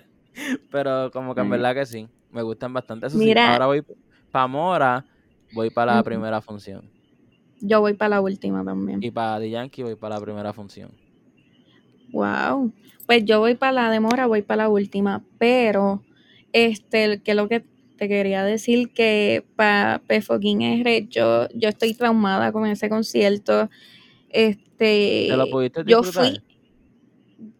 Pero 0.70 1.10
como 1.12 1.34
que 1.34 1.40
en 1.42 1.46
Ay. 1.46 1.50
verdad 1.50 1.74
que 1.74 1.86
sí. 1.86 2.08
Me 2.32 2.42
gustan 2.42 2.72
bastante. 2.72 3.06
Eso 3.06 3.18
sí, 3.18 3.24
Mira. 3.24 3.52
ahora 3.52 3.66
voy 3.66 3.82
para 4.30 4.46
Mora, 4.46 5.04
voy 5.52 5.68
para 5.70 5.96
la 5.96 6.02
primera 6.02 6.40
función. 6.40 6.88
Yo 7.60 7.80
voy 7.80 7.94
para 7.94 8.08
la 8.10 8.20
última 8.22 8.64
también. 8.64 9.02
Y 9.02 9.10
para 9.10 9.38
The 9.38 9.50
Yankee 9.50 9.82
voy 9.82 9.96
para 9.96 10.14
la 10.14 10.20
primera 10.22 10.52
función. 10.52 10.90
Wow. 12.12 12.72
Pues 13.06 13.24
yo 13.24 13.40
voy 13.40 13.54
para 13.56 13.72
la 13.72 13.90
demora, 13.90 14.26
voy 14.26 14.42
para 14.42 14.64
la 14.64 14.68
última, 14.68 15.22
pero 15.38 16.02
este, 16.52 17.20
que 17.22 17.34
lo 17.34 17.48
que 17.48 17.64
te 18.00 18.08
quería 18.08 18.42
decir 18.44 18.94
que 18.94 19.44
para 19.56 20.00
Fucking 20.22 20.62
R, 20.62 21.06
yo, 21.10 21.48
yo 21.54 21.68
estoy 21.68 21.92
traumada 21.92 22.50
con 22.50 22.66
ese 22.66 22.88
concierto. 22.88 23.68
Este, 24.30 25.26
¿Te 25.28 25.36
lo 25.36 25.50
pudiste 25.50 25.84
yo 25.84 26.02
fui, 26.02 26.40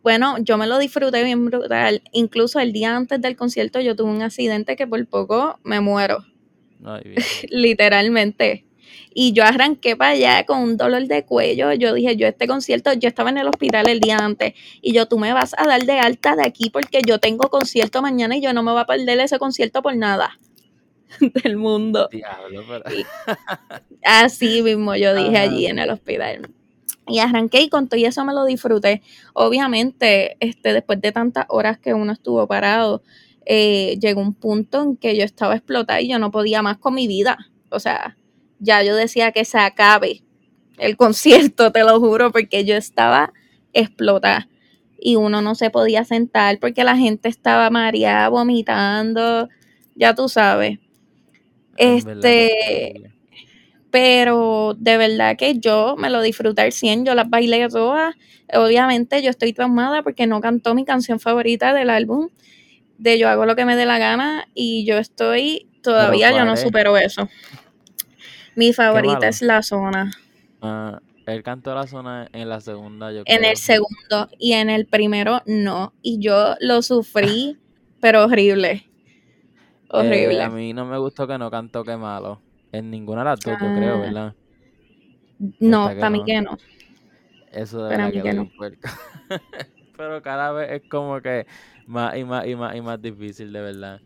bueno, 0.03 0.38
yo 0.38 0.57
me 0.57 0.66
lo 0.66 0.79
disfruté 0.79 1.22
bien 1.24 1.44
brutal. 1.44 2.03
Incluso 2.12 2.59
el 2.59 2.72
día 2.72 2.96
antes 2.96 3.20
del 3.20 3.37
concierto 3.37 3.83
yo 3.83 3.94
tuve 3.94 4.12
un 4.12 4.22
accidente 4.22 4.76
que 4.76 4.87
por 4.87 5.07
poco 5.09 5.61
me 5.62 5.83
muero, 5.83 6.24
Ay, 6.87 7.16
literalmente. 7.50 8.64
Y 9.12 9.32
yo 9.32 9.44
arranqué 9.44 9.96
para 9.96 10.12
allá 10.12 10.46
con 10.46 10.60
un 10.60 10.76
dolor 10.76 11.06
de 11.06 11.24
cuello. 11.24 11.72
Yo 11.72 11.94
dije, 11.94 12.16
yo 12.16 12.26
este 12.26 12.46
concierto, 12.46 12.92
yo 12.92 13.08
estaba 13.08 13.30
en 13.30 13.38
el 13.38 13.48
hospital 13.48 13.88
el 13.88 14.00
día 14.00 14.18
antes. 14.18 14.54
Y 14.80 14.92
yo, 14.92 15.06
tú 15.06 15.18
me 15.18 15.32
vas 15.32 15.54
a 15.58 15.66
dar 15.66 15.84
de 15.84 15.98
alta 15.98 16.36
de 16.36 16.44
aquí 16.44 16.70
porque 16.70 17.00
yo 17.06 17.18
tengo 17.18 17.50
concierto 17.50 18.02
mañana 18.02 18.36
y 18.36 18.40
yo 18.40 18.52
no 18.52 18.62
me 18.62 18.72
voy 18.72 18.80
a 18.80 18.86
perder 18.86 19.18
ese 19.20 19.38
concierto 19.38 19.82
por 19.82 19.96
nada 19.96 20.38
del 21.20 21.56
mundo. 21.56 22.08
Diablo, 22.10 22.62
pero... 22.68 22.84
Así 24.04 24.62
mismo 24.62 24.94
yo 24.94 25.14
dije 25.14 25.36
Ajá. 25.36 25.42
allí 25.42 25.66
en 25.66 25.78
el 25.78 25.90
hospital. 25.90 26.50
Y 27.08 27.18
arranqué 27.18 27.62
y 27.62 27.68
con 27.68 27.88
todo 27.88 27.98
y 27.98 28.04
eso 28.04 28.24
me 28.24 28.32
lo 28.32 28.44
disfruté. 28.44 29.02
Obviamente, 29.34 30.36
este, 30.38 30.72
después 30.72 31.00
de 31.00 31.10
tantas 31.10 31.46
horas 31.48 31.78
que 31.78 31.92
uno 31.92 32.12
estuvo 32.12 32.46
parado, 32.46 33.02
eh, 33.46 33.98
llegó 34.00 34.20
un 34.20 34.34
punto 34.34 34.82
en 34.82 34.96
que 34.96 35.16
yo 35.16 35.24
estaba 35.24 35.56
explotada 35.56 36.00
y 36.00 36.08
yo 36.08 36.20
no 36.20 36.30
podía 36.30 36.62
más 36.62 36.78
con 36.78 36.94
mi 36.94 37.08
vida. 37.08 37.36
O 37.70 37.80
sea, 37.80 38.16
ya 38.60 38.82
yo 38.82 38.94
decía 38.94 39.32
que 39.32 39.44
se 39.44 39.58
acabe 39.58 40.22
el 40.78 40.96
concierto, 40.96 41.72
te 41.72 41.80
lo 41.80 41.98
juro, 42.00 42.30
porque 42.30 42.64
yo 42.64 42.76
estaba 42.76 43.32
explotada. 43.72 44.48
Y 44.98 45.16
uno 45.16 45.40
no 45.40 45.54
se 45.54 45.70
podía 45.70 46.04
sentar 46.04 46.58
porque 46.60 46.84
la 46.84 46.96
gente 46.96 47.28
estaba 47.28 47.70
mareada, 47.70 48.28
vomitando, 48.28 49.48
ya 49.94 50.14
tú 50.14 50.28
sabes. 50.28 50.78
Este, 51.76 53.10
pero 53.90 54.74
de 54.78 54.98
verdad 54.98 55.36
que 55.36 55.58
yo 55.58 55.96
me 55.96 56.10
lo 56.10 56.20
disfruté 56.20 56.62
al 56.62 56.72
100, 56.72 57.06
yo 57.06 57.14
las 57.14 57.28
bailé 57.30 57.66
todas. 57.68 58.14
Obviamente 58.52 59.22
yo 59.22 59.30
estoy 59.30 59.52
traumada 59.52 60.02
porque 60.02 60.26
no 60.26 60.40
cantó 60.40 60.74
mi 60.74 60.84
canción 60.84 61.20
favorita 61.20 61.72
del 61.72 61.88
álbum, 61.88 62.28
de 62.98 63.18
Yo 63.18 63.28
hago 63.28 63.46
lo 63.46 63.56
que 63.56 63.64
me 63.64 63.76
dé 63.76 63.86
la 63.86 63.98
gana 63.98 64.46
y 64.54 64.84
yo 64.84 64.98
estoy, 64.98 65.68
todavía 65.82 66.30
yo 66.30 66.36
¿cuál 66.36 66.46
no 66.48 66.56
supero 66.56 66.96
eso. 66.98 67.28
Mi 68.56 68.72
favorita 68.72 69.28
es 69.28 69.42
La 69.42 69.62
Zona, 69.62 70.10
Ah, 70.62 71.00
él 71.26 71.42
cantó 71.42 71.74
la 71.74 71.86
zona 71.86 72.28
en 72.32 72.48
la 72.48 72.60
segunda, 72.60 73.12
yo 73.12 73.20
en 73.20 73.24
creo. 73.38 73.50
el 73.50 73.56
segundo 73.56 74.28
y 74.38 74.52
en 74.52 74.68
el 74.68 74.86
primero 74.86 75.42
no, 75.46 75.92
y 76.02 76.18
yo 76.18 76.54
lo 76.60 76.82
sufrí, 76.82 77.56
pero 78.00 78.24
horrible, 78.24 78.86
horrible. 79.88 80.38
Eh, 80.38 80.42
a 80.42 80.50
mí 80.50 80.72
no 80.74 80.84
me 80.86 80.98
gustó 80.98 81.26
que 81.26 81.38
no 81.38 81.50
cantó 81.50 81.84
Qué 81.84 81.96
malo. 81.96 82.40
En 82.72 82.90
ninguna 82.90 83.22
de 83.22 83.24
las 83.30 83.40
dos, 83.40 83.54
yo 83.60 83.66
creo, 83.74 83.94
Ah. 83.96 83.98
¿verdad? 84.00 84.34
no, 85.60 85.88
que 85.88 85.94
para 85.96 86.10
mí 86.10 86.18
no. 86.18 86.24
que 86.24 86.40
no. 86.42 86.58
Eso 87.52 87.84
de 87.84 87.88
verdad 87.90 88.06
mí 88.06 88.12
que 88.12 88.22
que 88.22 88.32
no. 88.34 88.50
Pero 89.96 90.22
cada 90.22 90.52
vez 90.52 90.70
es 90.82 90.88
como 90.88 91.20
que 91.20 91.46
más 91.86 92.16
y 92.16 92.24
más 92.24 92.46
y 92.46 92.54
más 92.54 92.76
y 92.76 92.80
más 92.80 93.00
difícil, 93.02 93.52
de 93.52 93.60
verdad. 93.60 94.00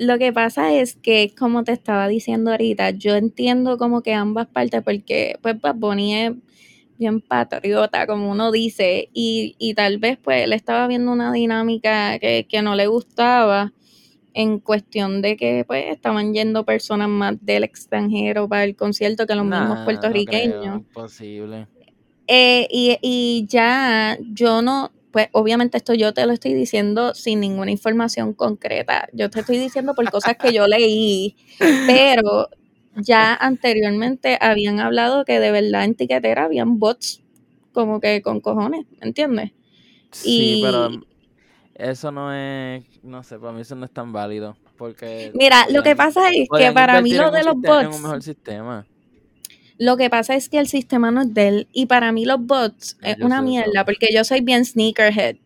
Lo 0.00 0.16
que 0.16 0.32
pasa 0.32 0.72
es 0.72 0.94
que, 0.96 1.34
como 1.38 1.62
te 1.62 1.72
estaba 1.72 2.08
diciendo 2.08 2.52
ahorita, 2.52 2.88
yo 2.92 3.16
entiendo 3.16 3.76
como 3.76 4.00
que 4.00 4.14
ambas 4.14 4.46
partes, 4.46 4.82
porque 4.82 5.36
pues 5.42 5.60
Bad 5.60 5.74
Bunny 5.74 6.14
es 6.14 6.32
bien 6.98 7.20
patriota, 7.20 8.06
como 8.06 8.30
uno 8.30 8.50
dice, 8.50 9.10
y, 9.12 9.56
y 9.58 9.74
tal 9.74 9.98
vez 9.98 10.16
pues 10.16 10.44
él 10.44 10.54
estaba 10.54 10.86
viendo 10.86 11.12
una 11.12 11.30
dinámica 11.34 12.18
que, 12.18 12.46
que 12.48 12.62
no 12.62 12.76
le 12.76 12.86
gustaba 12.86 13.74
en 14.32 14.58
cuestión 14.58 15.20
de 15.20 15.36
que 15.36 15.64
pues 15.66 15.84
estaban 15.88 16.32
yendo 16.32 16.64
personas 16.64 17.10
más 17.10 17.34
del 17.44 17.64
extranjero 17.64 18.48
para 18.48 18.64
el 18.64 18.76
concierto 18.76 19.26
que 19.26 19.34
los 19.34 19.44
mismos 19.44 19.68
Nah, 19.68 19.78
no 19.80 19.84
puertorriqueños. 19.84 20.60
creo, 20.60 20.74
imposible. 20.76 21.66
Eh, 22.26 22.66
y, 22.70 22.96
y 23.02 23.44
ya 23.48 24.16
yo 24.32 24.62
no, 24.62 24.92
pues 25.12 25.28
obviamente 25.32 25.76
esto 25.76 25.94
yo 25.94 26.14
te 26.14 26.26
lo 26.26 26.32
estoy 26.32 26.54
diciendo 26.54 27.14
sin 27.14 27.40
ninguna 27.40 27.70
información 27.70 28.32
concreta. 28.32 29.08
Yo 29.12 29.30
te 29.30 29.40
estoy 29.40 29.58
diciendo 29.58 29.94
por 29.94 30.10
cosas 30.10 30.36
que 30.36 30.52
yo 30.52 30.66
leí, 30.66 31.36
pero 31.86 32.48
ya 32.96 33.34
anteriormente 33.34 34.38
habían 34.40 34.80
hablado 34.80 35.24
que 35.24 35.40
de 35.40 35.50
verdad 35.52 35.84
en 35.84 35.94
tiquetera 35.94 36.44
habían 36.44 36.78
bots 36.78 37.22
como 37.72 38.00
que 38.00 38.22
con 38.22 38.40
cojones, 38.40 38.86
¿me 39.00 39.08
entiendes? 39.08 39.52
Sí, 40.10 40.60
pero 40.62 40.90
eso 41.74 42.10
no 42.10 42.32
es, 42.34 42.84
no 43.02 43.22
sé, 43.22 43.38
para 43.38 43.52
mí 43.52 43.62
eso 43.62 43.74
no 43.74 43.84
es 43.84 43.92
tan 43.92 44.12
válido. 44.12 44.56
Porque 44.76 45.30
mira, 45.34 45.66
lo 45.70 45.82
que 45.82 45.94
pasa 45.94 46.28
es 46.30 46.48
que 46.48 46.72
para 46.72 47.02
mí 47.02 47.12
lo 47.12 47.30
de 47.30 47.44
los 47.44 47.52
En 47.52 47.56
un 47.56 47.62
bots, 47.62 48.00
mejor 48.00 48.22
sistema. 48.22 48.86
Lo 49.80 49.96
que 49.98 50.10
pasa 50.10 50.36
es 50.36 50.48
que 50.50 50.58
el 50.60 50.68
sistema 50.68 51.10
no 51.10 51.22
es 51.22 51.34
de 51.34 51.48
él 51.48 51.68
y 51.72 51.86
para 51.86 52.12
mí 52.12 52.26
los 52.26 52.40
bots 52.46 52.98
Ay, 53.02 53.12
es 53.12 53.18
yo 53.18 53.26
una 53.26 53.40
eso. 53.40 53.42
mierda 53.42 53.84
porque 53.86 54.08
yo 54.14 54.24
soy 54.24 54.42
bien 54.42 54.64
sneakerhead. 54.64 55.36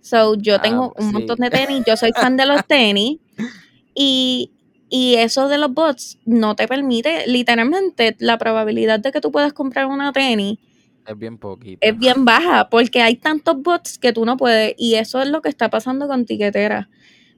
So, 0.00 0.36
yo 0.36 0.60
Ah, 0.60 0.62
tengo 0.62 0.94
un 0.98 1.06
sí. 1.08 1.12
montón 1.12 1.38
de 1.38 1.50
tenis, 1.50 1.84
yo 1.86 1.96
soy 1.96 2.12
fan 2.14 2.36
de 2.36 2.46
los 2.46 2.66
tenis 2.66 3.18
y, 3.94 4.52
y 4.88 5.16
eso 5.16 5.48
de 5.48 5.58
los 5.58 5.72
bots 5.74 6.18
no 6.24 6.56
te 6.56 6.68
permite, 6.68 7.26
literalmente, 7.26 8.16
la 8.20 8.38
probabilidad 8.38 9.00
de 9.00 9.12
que 9.12 9.20
tú 9.20 9.32
puedas 9.32 9.52
comprar 9.52 9.86
una 9.86 10.12
tenis 10.12 10.58
Es 11.06 11.18
bien 11.18 11.38
poquito. 11.38 11.80
es 11.80 11.98
bien 11.98 12.24
baja 12.24 12.68
porque 12.70 13.02
hay 13.02 13.16
tantos 13.16 13.62
bots 13.62 13.98
que 13.98 14.12
tú 14.12 14.24
no 14.24 14.36
puedes 14.36 14.74
y 14.78 14.94
eso 14.96 15.20
es 15.22 15.28
lo 15.28 15.42
que 15.42 15.48
está 15.50 15.70
pasando 15.70 16.08
con 16.08 16.24
tiquetera. 16.26 16.88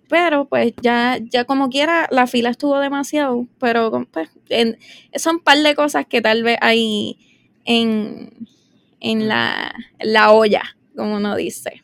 Pero 0.09 0.47
pues 0.49 0.75
ya, 0.83 1.19
ya 1.21 1.45
como 1.45 1.69
quiera, 1.69 2.07
la 2.11 2.27
fila 2.27 2.51
estuvo 2.51 2.79
demasiado, 2.79 3.47
pero 3.59 3.91
pues, 4.13 4.31
en- 4.49 4.79
son 5.17 5.37
un 5.37 5.43
par 5.43 5.59
de 5.59 5.75
cosas 5.75 6.07
que 6.07 6.21
tal 6.23 6.43
vez 6.43 6.59
hay 6.61 7.19
en, 7.65 8.31
en 9.01 9.29
la, 9.29 9.75
en 9.99 10.13
la 10.13 10.33
olla, 10.33 10.63
como 10.97 11.17
uno 11.17 11.37
dice. 11.37 11.83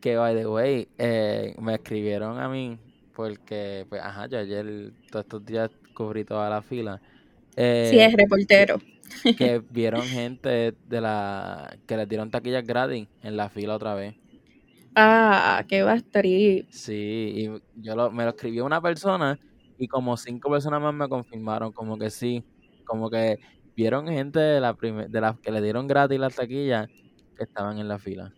Que, 0.00 0.16
by 0.16 0.34
the 0.34 0.46
way, 0.46 0.88
eh, 0.98 1.54
me 1.58 1.74
escribieron 1.74 2.38
a 2.38 2.48
mí 2.48 2.78
porque, 3.14 3.86
pues, 3.88 4.02
ajá, 4.02 4.26
yo 4.26 4.38
ayer, 4.38 4.92
todos 5.10 5.24
estos 5.24 5.44
días 5.44 5.70
cubrí 5.94 6.24
toda 6.24 6.50
la 6.50 6.62
fila. 6.62 7.00
Eh, 7.56 7.90
si 7.90 8.00
es 8.00 8.12
reportero. 8.12 8.80
que 9.34 9.58
vieron 9.70 10.10
gente 10.10 10.74
de 10.86 11.00
la 11.00 11.76
que 11.86 11.96
les 11.96 12.08
dieron 12.08 12.30
taquillas 12.30 12.66
gratis 12.66 13.08
en 13.22 13.36
la 13.36 13.48
fila 13.48 13.74
otra 13.76 13.94
vez. 13.94 14.14
Ah, 14.94 15.64
qué 15.68 15.82
bastrip. 15.82 16.68
Sí, 16.70 17.32
y 17.36 17.82
yo 17.82 17.96
lo, 17.96 18.10
me 18.10 18.24
lo 18.24 18.30
escribió 18.30 18.64
una 18.64 18.80
persona 18.80 19.38
y 19.78 19.88
como 19.88 20.16
cinco 20.16 20.50
personas 20.50 20.80
más 20.80 20.94
me 20.94 21.08
confirmaron 21.08 21.72
como 21.72 21.98
que 21.98 22.10
sí, 22.10 22.44
como 22.84 23.10
que 23.10 23.38
vieron 23.76 24.06
gente 24.06 24.38
de 24.38 24.60
la 24.60 24.72
de 24.74 25.20
las 25.20 25.38
que 25.40 25.50
le 25.50 25.60
dieron 25.60 25.86
gratis 25.88 26.18
las 26.20 26.36
taquillas 26.36 26.88
que 27.36 27.42
estaban 27.42 27.78
en 27.78 27.88
la 27.88 27.98
fila. 27.98 28.32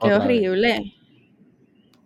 Qué 0.00 0.06
Otra 0.06 0.18
vez. 0.18 0.24
horrible. 0.26 0.94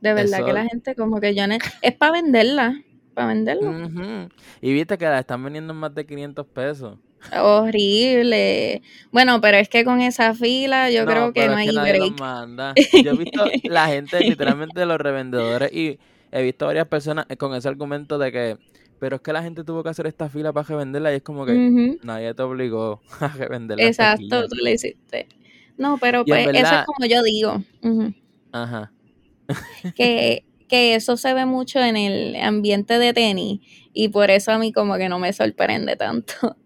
De 0.00 0.14
verdad 0.14 0.40
Eso- 0.40 0.46
que 0.46 0.52
la 0.52 0.64
gente 0.64 0.94
como 0.96 1.20
que 1.20 1.32
ya... 1.35 1.46
ne- 1.46 1.58
Es 1.80 1.94
para 1.94 2.12
venderla, 2.12 2.82
para 3.14 3.28
venderla. 3.28 4.28
Y 4.61 4.72
viste 4.72 4.98
que 4.98 5.04
la 5.04 5.20
están 5.20 5.44
vendiendo 5.44 5.72
en 5.72 5.78
más 5.78 5.94
de 5.94 6.04
500 6.04 6.44
pesos. 6.48 6.98
Horrible. 7.30 8.82
Bueno, 9.11 9.40
pero 9.40 9.56
es 9.58 9.68
que 9.68 9.85
con 9.85 10.00
esa 10.00 10.35
fila 10.35 10.90
yo 10.90 11.06
creo 11.06 11.32
que 11.32 11.48
no 11.48 11.58
es 11.58 11.58
hay 11.58 11.72
nadie 11.72 11.94
los 11.94 12.14
break. 12.14 12.18
manda. 12.18 12.74
Yo 13.02 13.12
he 13.12 13.16
visto 13.16 13.44
la 13.64 13.87
gente, 13.88 14.22
literalmente 14.22 14.85
los 14.87 14.98
revendedores, 14.98 15.72
y 15.72 15.98
he 16.30 16.42
visto 16.42 16.66
varias 16.66 16.88
personas 16.88 17.26
con 17.38 17.54
ese 17.54 17.68
argumento 17.68 18.18
de 18.18 18.32
que, 18.32 18.58
pero 18.98 19.16
es 19.16 19.22
que 19.22 19.32
la 19.32 19.42
gente 19.42 19.64
tuvo 19.64 19.82
que 19.82 19.90
hacer 19.90 20.06
esta 20.06 20.28
fila 20.28 20.52
para 20.52 20.66
revenderla 20.66 21.12
y 21.12 21.16
es 21.16 21.22
como 21.22 21.46
que 21.46 21.98
nadie 22.02 22.35
te 22.35 22.42
obligó 22.42 23.00
a 23.20 23.28
revender 23.28 23.78
las 23.78 23.87
Exacto, 23.87 24.48
tú 24.48 24.56
le 24.56 24.72
hiciste. 24.72 25.28
No, 25.76 25.98
pero 25.98 26.22
Y 26.26 26.30
pues 26.30 26.46
eso 26.48 26.74
es 26.74 26.85
como 26.87 27.06
yo 27.06 27.22
digo. 27.22 27.62
Ajá. 28.52 28.92
que, 29.96 30.44
que 30.68 30.94
eso 30.94 31.16
se 31.16 31.35
ve 31.35 31.46
mucho 31.46 31.80
en 31.80 31.96
el 31.96 32.37
ambiente 32.37 32.98
de 32.98 33.12
tenis 33.12 33.61
y 33.92 34.08
por 34.08 34.30
eso 34.30 34.52
a 34.52 34.58
mí 34.58 34.72
como 34.72 34.96
que 34.96 35.08
no 35.08 35.18
me 35.18 35.32
sorprende 35.32 35.96
tanto. 35.96 36.56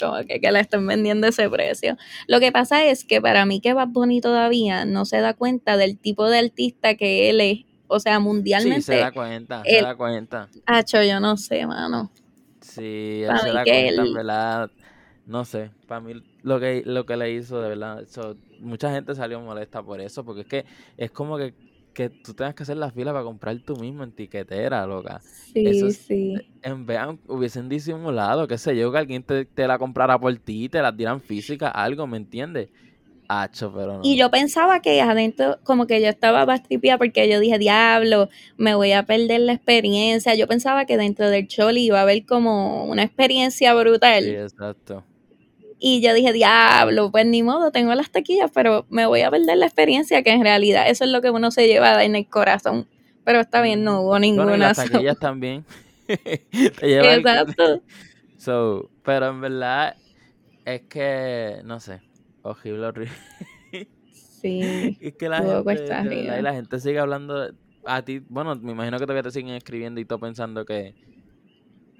Como 0.00 0.16
que, 0.26 0.40
que 0.40 0.50
la 0.50 0.60
estén 0.60 0.86
vendiendo 0.86 1.26
ese 1.26 1.48
precio. 1.48 1.96
Lo 2.28 2.38
que 2.40 2.52
pasa 2.52 2.84
es 2.84 3.04
que 3.04 3.20
para 3.20 3.46
mí 3.46 3.60
que 3.60 3.72
Bad 3.72 3.88
Bunny 3.88 4.20
todavía 4.20 4.84
no 4.84 5.04
se 5.04 5.20
da 5.20 5.34
cuenta 5.34 5.76
del 5.76 5.98
tipo 5.98 6.28
de 6.28 6.38
artista 6.38 6.94
que 6.96 7.30
él 7.30 7.40
es. 7.40 7.58
O 7.88 8.00
sea, 8.00 8.16
Sí, 8.16 8.22
mundialmente. 8.22 8.82
se 8.82 8.96
da 8.96 9.12
cuenta, 9.12 9.62
se 9.64 9.80
da 9.80 9.94
cuenta. 9.94 10.48
Hacho, 10.66 11.02
yo 11.02 11.20
no 11.20 11.36
sé, 11.36 11.66
mano. 11.66 12.10
Sí, 12.60 13.22
él 13.22 13.38
se 13.42 13.52
da 13.52 13.64
que 13.64 13.70
cuenta, 13.70 14.02
en 14.02 14.06
él- 14.08 14.14
verdad. 14.14 14.70
No 15.24 15.44
sé, 15.44 15.70
para 15.88 16.00
mí 16.00 16.22
lo 16.42 16.60
que, 16.60 16.82
lo 16.86 17.04
que 17.04 17.16
le 17.16 17.32
hizo, 17.32 17.60
de 17.60 17.70
verdad, 17.70 18.04
mucha 18.60 18.92
gente 18.92 19.12
salió 19.14 19.40
molesta 19.40 19.82
por 19.82 20.00
eso, 20.00 20.24
porque 20.24 20.42
es 20.42 20.46
que 20.46 20.64
es 20.96 21.10
como 21.10 21.36
que, 21.36 21.52
que 21.96 22.10
tú 22.10 22.34
tengas 22.34 22.54
que 22.54 22.62
hacer 22.62 22.76
la 22.76 22.90
fila 22.92 23.12
para 23.12 23.24
comprar 23.24 23.58
tú 23.64 23.76
mismo 23.76 24.04
en 24.04 24.12
tiquetera, 24.12 24.86
loca. 24.86 25.20
Sí, 25.24 25.62
Eso 25.66 25.86
es- 25.88 25.96
sí. 25.96 26.34
En 26.62 26.84
vez 26.86 27.00
hubiesen 27.28 27.68
disimulado, 27.68 28.46
qué 28.48 28.58
sé 28.58 28.76
yo, 28.76 28.92
que 28.92 28.98
alguien 28.98 29.22
te, 29.22 29.44
te 29.46 29.66
la 29.68 29.78
comprara 29.78 30.18
por 30.18 30.36
ti, 30.38 30.68
te 30.68 30.82
la 30.82 30.92
dieran 30.92 31.20
física, 31.20 31.68
algo, 31.68 32.06
¿me 32.06 32.16
entiendes? 32.16 32.70
Hacho, 33.28 33.72
pero 33.74 33.98
no. 33.98 34.04
Y 34.04 34.16
yo 34.16 34.30
pensaba 34.30 34.80
que 34.80 35.00
adentro, 35.00 35.58
como 35.64 35.86
que 35.86 36.00
yo 36.00 36.08
estaba 36.08 36.44
bastripia 36.44 36.98
porque 36.98 37.28
yo 37.28 37.40
dije, 37.40 37.58
diablo, 37.58 38.28
me 38.56 38.74
voy 38.74 38.92
a 38.92 39.04
perder 39.04 39.40
la 39.40 39.52
experiencia. 39.54 40.34
Yo 40.34 40.46
pensaba 40.46 40.84
que 40.86 40.96
dentro 40.96 41.30
del 41.30 41.48
choli 41.48 41.86
iba 41.86 41.98
a 42.00 42.02
haber 42.02 42.24
como 42.26 42.84
una 42.84 43.02
experiencia 43.02 43.74
brutal. 43.74 44.22
Sí, 44.24 44.30
exacto. 44.30 45.04
Y 45.78 46.00
yo 46.00 46.14
dije, 46.14 46.32
diablo, 46.32 47.10
pues 47.10 47.26
ni 47.26 47.42
modo, 47.42 47.70
tengo 47.70 47.94
las 47.94 48.10
taquillas, 48.10 48.50
pero 48.54 48.86
me 48.88 49.04
voy 49.06 49.20
a 49.22 49.30
perder 49.30 49.58
la 49.58 49.66
experiencia, 49.66 50.22
que 50.22 50.30
en 50.30 50.42
realidad 50.42 50.88
eso 50.88 51.04
es 51.04 51.10
lo 51.10 51.20
que 51.20 51.30
uno 51.30 51.50
se 51.50 51.66
lleva 51.68 52.02
en 52.04 52.16
el 52.16 52.26
corazón. 52.28 52.88
Pero 53.24 53.40
está 53.40 53.60
bien, 53.60 53.84
no 53.84 54.00
hubo 54.00 54.08
Bueno, 54.10 54.26
y 54.26 54.30
ninguna. 54.30 54.56
las 54.56 54.76
so- 54.76 54.84
taquillas 54.84 55.18
también. 55.18 55.64
El- 56.08 57.18
Exacto. 57.18 57.82
So, 58.38 58.90
pero 59.02 59.28
en 59.28 59.40
verdad 59.40 59.96
es 60.64 60.82
que, 60.82 61.60
no 61.64 61.80
sé, 61.80 62.00
horrible, 62.42 62.86
horrible. 62.86 63.12
Sí. 64.12 64.96
Es 65.00 65.14
que 65.14 65.28
la 65.28 65.42
gente, 65.42 65.92
arriba. 65.92 66.40
la 66.40 66.54
gente 66.54 66.78
sigue 66.80 66.98
hablando 67.00 67.40
de- 67.40 67.52
a 67.84 68.02
ti, 68.02 68.20
bueno, 68.28 68.54
me 68.56 68.72
imagino 68.72 68.98
que 68.98 69.04
todavía 69.04 69.22
te 69.22 69.30
siguen 69.30 69.54
escribiendo 69.54 70.00
y 70.00 70.04
todo 70.04 70.18
pensando 70.18 70.64
que 70.64 70.94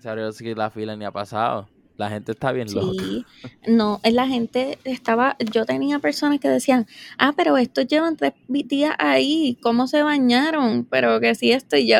se 0.00 0.08
abrió 0.08 0.28
así 0.28 0.54
la 0.54 0.70
fila 0.70 0.96
ni 0.96 1.04
ha 1.04 1.10
pasado. 1.12 1.68
La 1.96 2.10
gente 2.10 2.32
está 2.32 2.52
bien 2.52 2.72
loca. 2.74 3.02
Sí, 3.02 3.24
no, 3.66 4.00
eh, 4.02 4.12
la 4.12 4.26
gente 4.26 4.78
estaba, 4.84 5.36
yo 5.52 5.64
tenía 5.64 5.98
personas 5.98 6.40
que 6.40 6.48
decían, 6.48 6.86
ah, 7.18 7.32
pero 7.36 7.56
estos 7.56 7.86
llevan 7.86 8.16
tres 8.16 8.34
días 8.48 8.94
ahí, 8.98 9.58
¿cómo 9.62 9.86
se 9.86 10.02
bañaron? 10.02 10.84
Pero 10.84 11.20
que 11.20 11.34
sí, 11.34 11.52
esto 11.52 11.76
y 11.76 11.88
yo, 11.88 11.98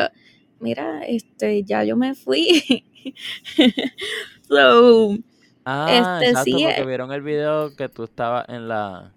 mira, 0.59 1.01
este, 1.05 1.63
ya 1.63 1.83
yo 1.83 1.97
me 1.97 2.13
fui. 2.15 2.85
so, 4.47 5.17
Ah, 5.69 5.87
Este, 5.89 6.29
exacto, 6.29 6.43
sí, 6.45 6.63
porque 6.63 6.81
eh. 6.81 6.85
vieron 6.85 7.11
el 7.11 7.21
video 7.21 7.75
que 7.75 7.89
tú 7.89 8.05
estabas 8.05 8.47
en 8.47 8.69
la 8.69 9.13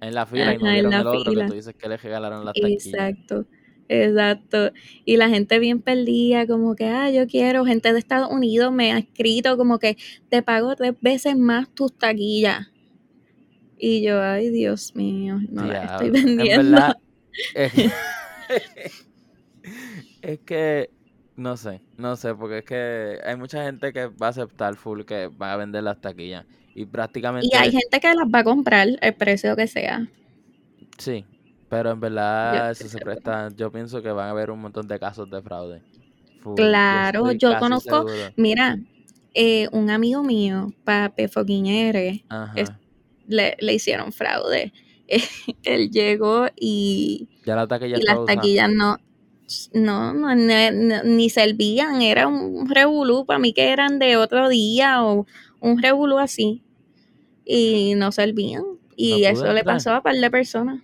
en 0.00 0.14
la 0.14 0.24
fila 0.24 0.54
y 0.54 0.58
no 0.58 0.70
vieron 0.70 0.94
la 0.94 1.00
el 1.00 1.06
otro 1.06 1.34
que 1.34 1.44
tú 1.44 1.52
dices 1.52 1.74
que 1.74 1.88
le 1.90 1.98
regalaron 1.98 2.42
las 2.42 2.58
taquillas. 2.58 2.86
exacto, 2.86 3.44
exacto. 3.90 4.70
Y 5.04 5.16
la 5.16 5.28
gente 5.28 5.58
bien 5.58 5.82
perdida, 5.82 6.46
como 6.46 6.76
que, 6.76 6.86
ah, 6.86 7.10
yo 7.10 7.26
quiero, 7.26 7.66
gente 7.66 7.92
de 7.92 7.98
Estados 7.98 8.30
Unidos 8.30 8.72
me 8.72 8.92
ha 8.92 8.98
escrito 8.98 9.56
como 9.56 9.78
que 9.78 9.96
te 10.28 10.42
pago 10.42 10.74
tres 10.76 10.94
veces 11.00 11.36
más 11.36 11.68
tus 11.74 11.92
taquillas. 11.92 12.68
Y 13.76 14.02
yo, 14.02 14.20
ay, 14.22 14.50
Dios 14.50 14.94
mío, 14.94 15.40
no 15.50 15.64
las 15.64 15.92
estoy 15.92 16.10
Diablo. 16.10 16.18
En 16.18 16.36
vendiendo. 16.36 16.70
verdad, 16.70 16.96
es, 17.54 17.72
es 20.22 20.38
que 20.40 20.90
no 21.36 21.56
sé, 21.56 21.80
no 21.96 22.16
sé, 22.16 22.34
porque 22.34 22.58
es 22.58 22.64
que 22.64 23.18
hay 23.24 23.36
mucha 23.36 23.64
gente 23.64 23.92
que 23.92 24.06
va 24.06 24.26
a 24.26 24.30
aceptar 24.30 24.76
full 24.76 25.02
que 25.04 25.28
va 25.28 25.54
a 25.54 25.56
vender 25.56 25.82
las 25.82 26.00
taquillas. 26.00 26.44
Y 26.74 26.84
prácticamente 26.84 27.48
Y 27.50 27.56
hay 27.56 27.72
gente 27.72 27.98
que 27.98 28.14
las 28.14 28.28
va 28.32 28.40
a 28.40 28.44
comprar 28.44 28.88
el 29.00 29.14
precio 29.14 29.56
que 29.56 29.66
sea. 29.66 30.06
sí, 30.98 31.24
pero 31.70 31.92
en 31.92 32.00
verdad 32.00 32.66
Yo 32.66 32.72
eso 32.72 32.88
se 32.88 32.98
presta, 32.98 33.48
yo 33.56 33.70
pienso 33.70 34.02
que 34.02 34.10
van 34.10 34.26
a 34.26 34.30
haber 34.30 34.50
un 34.50 34.60
montón 34.60 34.88
de 34.88 34.98
casos 34.98 35.30
de 35.30 35.40
fraude. 35.40 35.80
Full, 36.42 36.56
Claro, 36.56 37.30
yo 37.32 37.56
conozco, 37.58 38.08
seguro. 38.08 38.32
mira, 38.36 38.76
eh, 39.34 39.68
un 39.72 39.88
amigo 39.88 40.22
mío, 40.24 40.74
Pape 40.84 41.30
R, 41.32 42.24
es- 42.56 42.72
le, 43.28 43.56
le 43.60 43.74
hicieron 43.74 44.12
fraude. 44.12 44.72
Él 45.62 45.90
llegó 45.90 46.48
y, 46.56 47.28
Ya 47.46 47.54
la 47.54 47.68
taquilla 47.68 47.98
y 47.98 48.02
las 48.02 48.24
taquillas 48.26 48.68
no, 48.68 48.98
no, 49.72 50.14
no, 50.14 50.34
ni 51.04 51.30
servían, 51.30 52.02
era 52.02 52.26
un 52.26 52.68
revolú, 52.68 53.24
para 53.26 53.38
mí 53.38 53.52
que 53.52 53.70
eran 53.70 54.00
de 54.00 54.16
otro 54.16 54.48
día 54.48 55.04
o 55.04 55.26
un 55.60 55.80
revolú 55.80 56.18
así. 56.18 56.62
Y 57.44 57.94
no 57.96 58.12
servían. 58.12 58.64
Y 58.96 59.22
No 59.22 59.28
eso 59.28 59.52
le 59.52 59.64
pasó 59.64 59.92
a 59.92 59.96
un 59.98 60.02
par 60.02 60.14
de 60.16 60.30
personas. 60.30 60.82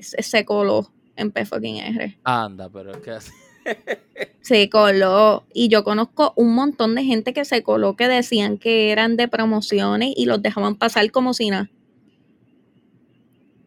Se, 0.00 0.44
coló 0.44 0.90
en 1.16 1.30
P 1.30 1.44
fucking 1.46 1.76
R. 1.76 2.18
Anda, 2.24 2.68
pero 2.68 2.92
es 2.92 2.98
que 2.98 3.10
así. 3.12 3.32
Se 4.40 4.68
coló. 4.68 5.44
Y 5.54 5.68
yo 5.68 5.84
conozco 5.84 6.34
un 6.36 6.54
montón 6.54 6.94
de 6.94 7.04
gente 7.04 7.32
que 7.32 7.44
se 7.46 7.62
coló 7.62 7.96
que 7.96 8.08
decían 8.08 8.58
que 8.58 8.92
eran 8.92 9.16
de 9.16 9.26
promociones 9.28 10.12
y 10.16 10.26
los 10.26 10.42
dejaban 10.42 10.76
pasar 10.76 11.10
como 11.10 11.32
si 11.32 11.48
nada. 11.48 11.70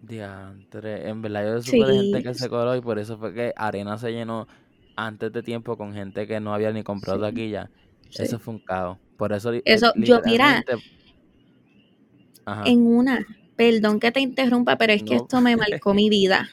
Diantre, 0.01 1.09
en 1.09 1.21
verdad 1.21 1.55
yo 1.55 1.61
supe 1.61 1.85
de 1.85 1.95
gente 1.95 2.23
que 2.23 2.33
Sí. 2.33 2.39
se 2.41 2.49
coló 2.49 2.75
y 2.75 2.81
por 2.81 2.99
eso 2.99 3.17
fue 3.17 3.33
que 3.33 3.53
Arena 3.57 3.97
se 3.97 4.11
llenó 4.11 4.47
antes 4.95 5.33
de 5.33 5.43
tiempo 5.43 5.77
con 5.77 5.93
gente 5.93 6.27
que 6.27 6.39
no 6.39 6.53
había 6.53 6.71
ni 6.71 6.83
comprado 6.83 7.19
Sí. 7.19 7.25
taquilla. 7.31 7.69
Sí. 8.09 8.23
Eso 8.23 8.39
fue 8.39 8.53
un 8.53 8.59
caos. 8.59 8.97
Por 9.17 9.33
eso, 9.33 9.51
Eso, 9.65 9.91
yo, 9.95 10.21
mira, 10.25 10.63
Ajá. 12.45 12.63
En 12.65 12.85
una, 12.87 13.25
perdón 13.57 13.99
que 13.99 14.11
te 14.13 14.21
interrumpa, 14.21 14.77
pero 14.77 14.93
es 14.93 15.03
que 15.03 15.15
No. 15.15 15.21
esto 15.23 15.41
me 15.41 15.57
marcó 15.57 15.93
mi 15.93 16.09
vida. 16.09 16.49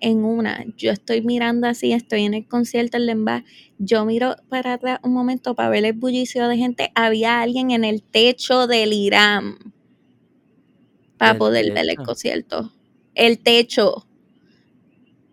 En 0.00 0.24
una, 0.24 0.64
yo 0.76 0.90
estoy 0.90 1.22
mirando 1.22 1.68
así, 1.68 1.92
estoy 1.92 2.24
en 2.24 2.34
el 2.34 2.46
concierto 2.48 2.96
en 2.96 3.06
Lemba, 3.06 3.44
yo 3.78 4.04
miro 4.04 4.34
para 4.48 4.74
atrás 4.74 4.98
un 5.04 5.12
momento 5.14 5.54
para 5.54 5.68
ver 5.70 5.84
el 5.84 5.92
bullicio 5.92 6.48
de 6.48 6.56
gente, 6.56 6.90
había 6.96 7.40
alguien 7.40 7.70
en 7.70 7.84
el 7.84 8.02
techo 8.02 8.66
del 8.66 8.92
Irán 8.92 9.58
para 11.18 11.32
¿El 11.32 11.38
poder 11.38 11.72
ver 11.72 11.84
el 11.88 11.96
concierto. 11.98 12.72
El 13.14 13.38
techo, 13.38 14.04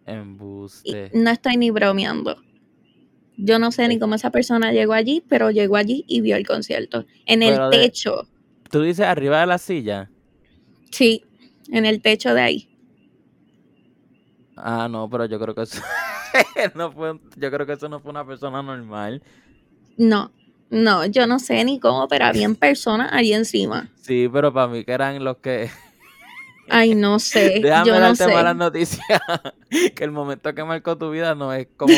y 0.06 0.12
Embuste. 0.12 1.10
no 1.14 1.32
estoy 1.32 1.58
ni 1.58 1.72
bromeando. 1.72 2.38
Yo 3.38 3.58
no 3.58 3.72
sé 3.72 3.88
ni 3.88 3.96
Eh. 3.96 4.00
cómo 4.00 4.16
esa 4.16 4.30
persona 4.32 4.72
llegó 4.72 4.94
allí, 4.94 5.24
pero 5.28 5.50
llegó 5.50 5.78
allí 5.78 6.04
y 6.08 6.22
vio 6.22 6.36
el 6.36 6.46
concierto. 6.46 7.06
En 7.26 7.42
el 7.42 7.56
de- 7.56 7.70
techo, 7.72 8.28
Tú 8.70 8.82
dices 8.84 9.06
arriba 9.08 9.40
de 9.40 9.48
la 9.48 9.58
silla. 9.58 10.12
Sí, 10.92 11.24
en 11.72 11.86
el 11.86 12.02
techo 12.02 12.34
de 12.34 12.42
ahí. 12.42 12.70
Ah, 14.58 14.88
no, 14.90 15.10
pero 15.10 15.26
yo 15.26 15.40
creo 15.40 15.56
que 15.56 15.62
eso 15.64 15.82
no 16.76 16.92
fue, 16.92 17.20
yo 17.38 17.52
creo 17.52 17.66
que 17.66 17.74
eso 17.74 17.88
no 17.88 18.00
fue 18.02 18.12
una 18.12 18.26
persona 18.26 18.62
normal. 18.62 19.24
No, 19.98 20.32
no, 20.70 21.06
yo 21.06 21.28
no 21.28 21.40
sé 21.40 21.64
ni 21.64 21.80
cómo, 21.80 22.08
pero 22.08 22.26
habían 22.26 22.56
personas 22.58 23.10
allí 23.14 23.34
encima. 23.34 23.90
Sí, 24.02 24.28
pero 24.32 24.54
para 24.54 24.68
mí 24.68 24.84
que 24.84 24.92
eran 24.92 25.24
los 25.24 25.38
que 25.38 25.70
Ay, 26.72 26.94
no 26.94 27.18
sé, 27.18 27.62
Déjame 27.64 27.88
yo 27.88 27.94
no 27.96 28.00
darte 28.02 28.26
sé. 28.26 28.32
malas 28.34 28.56
noticias. 28.56 29.04
que 29.96 30.04
el 30.04 30.12
momento 30.12 30.54
que 30.54 30.64
marcó 30.64 30.96
tu 31.00 31.10
vida 31.10 31.34
no 31.34 31.52
es 31.52 31.68
como, 31.76 31.94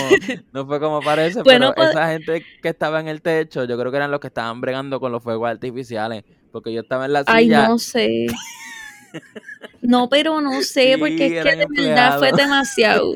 no 0.53 0.65
fue 0.65 0.79
como 0.79 1.01
parece, 1.01 1.41
Bueno, 1.43 1.73
pero 1.75 1.75
pues- 1.75 1.89
esa 1.89 2.09
gente 2.09 2.45
que 2.61 2.69
estaba 2.69 2.99
en 3.01 3.09
el 3.09 3.21
techo, 3.21 3.65
yo 3.65 3.77
creo 3.77 3.91
que 3.91 3.97
eran 3.97 4.11
los 4.11 4.21
que 4.21 4.27
estaban 4.27 4.61
bregando 4.61 4.99
con 5.01 5.11
los 5.11 5.21
fuegos 5.21 5.49
artificiales. 5.49 6.23
Porque 6.53 6.71
yo 6.71 6.81
estaba 6.81 7.05
en 7.05 7.13
la 7.13 7.23
Ay, 7.27 7.45
silla. 7.45 7.67
no 7.67 7.79
sé. 7.79 8.27
No, 9.81 10.09
pero 10.09 10.41
no 10.41 10.61
sé, 10.61 10.93
Sí, 10.93 10.99
porque 10.99 11.25
es 11.27 11.43
que 11.43 11.55
de 11.55 11.65
verdad 11.67 12.19
fue 12.19 12.31
demasiado. 12.33 13.13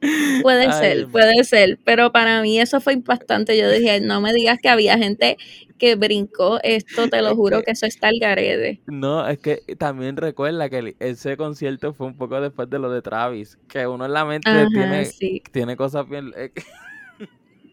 Puede 0.42 0.66
Ay, 0.66 0.72
ser, 0.72 1.06
puede 1.08 1.44
ser, 1.44 1.78
pero 1.82 2.12
para 2.12 2.42
mí 2.42 2.60
eso 2.60 2.80
fue 2.80 2.92
impactante. 2.92 3.56
Yo 3.56 3.70
dije, 3.70 4.00
no 4.00 4.20
me 4.20 4.34
digas 4.34 4.58
que 4.60 4.68
había 4.68 4.98
gente 4.98 5.38
que 5.78 5.94
brincó 5.96 6.60
esto, 6.62 7.08
te 7.08 7.22
lo 7.22 7.34
juro 7.34 7.62
que- 7.62 7.70
eso 7.70 7.86
está 7.86 8.08
al 8.08 8.18
garete. 8.20 8.80
No, 8.86 9.26
es 9.26 9.38
que 9.38 9.62
también 9.78 10.16
recuerda 10.18 10.68
que 10.68 10.78
el- 10.78 10.96
ese 11.00 11.38
concierto 11.38 11.94
fue 11.94 12.06
un 12.06 12.18
poco 12.18 12.38
después 12.40 12.68
de 12.68 12.78
lo 12.78 12.90
de 12.90 13.00
Travis. 13.00 13.58
Que 13.66 13.86
uno 13.86 14.04
en 14.04 14.12
la 14.12 14.24
mente 14.26 14.50
Ajá, 14.50 14.68
tiene, 14.68 15.06
sí. 15.06 15.42
tiene 15.52 15.76
cosas 15.76 16.06
bien. 16.08 16.32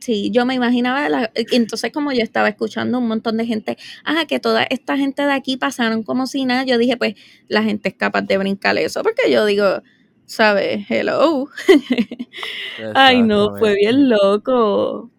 Sí, 0.01 0.31
yo 0.31 0.45
me 0.47 0.55
imaginaba, 0.55 1.07
la- 1.09 1.31
entonces 1.35 1.91
como 1.93 2.11
yo 2.11 2.23
estaba 2.23 2.49
escuchando 2.49 2.97
un 2.97 3.07
montón 3.07 3.37
de 3.37 3.45
gente, 3.45 3.77
ah, 4.03 4.25
que 4.27 4.39
toda 4.39 4.63
esta 4.63 4.97
gente 4.97 5.21
de 5.21 5.31
aquí 5.31 5.57
pasaron 5.57 6.01
como 6.01 6.25
si 6.25 6.43
nada, 6.43 6.65
yo 6.65 6.79
dije, 6.79 6.97
pues 6.97 7.13
la 7.47 7.61
gente 7.61 7.89
es 7.89 7.95
capaz 7.95 8.23
de 8.23 8.37
brincar 8.39 8.77
eso, 8.79 9.03
porque 9.03 9.31
yo 9.31 9.45
digo, 9.45 9.83
¿sabes? 10.25 10.85
Hello. 10.89 11.47
Ay, 12.95 13.21
no, 13.21 13.55
fue 13.57 13.75
bien 13.75 14.09
loco. 14.09 15.11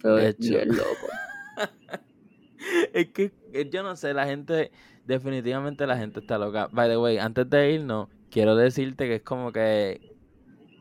Fue 0.00 0.34
bien 0.38 0.68
loco. 0.68 1.08
Es 2.94 3.08
que 3.10 3.30
yo 3.70 3.82
no 3.82 3.94
sé, 3.94 4.14
la 4.14 4.26
gente, 4.26 4.70
definitivamente 5.06 5.86
la 5.86 5.98
gente 5.98 6.20
está 6.20 6.38
loca. 6.38 6.68
By 6.72 6.88
the 6.88 6.96
way, 6.96 7.18
antes 7.18 7.48
de 7.50 7.72
irnos, 7.72 8.08
quiero 8.30 8.56
decirte 8.56 9.06
que 9.06 9.16
es 9.16 9.22
como 9.22 9.52
que 9.52 10.00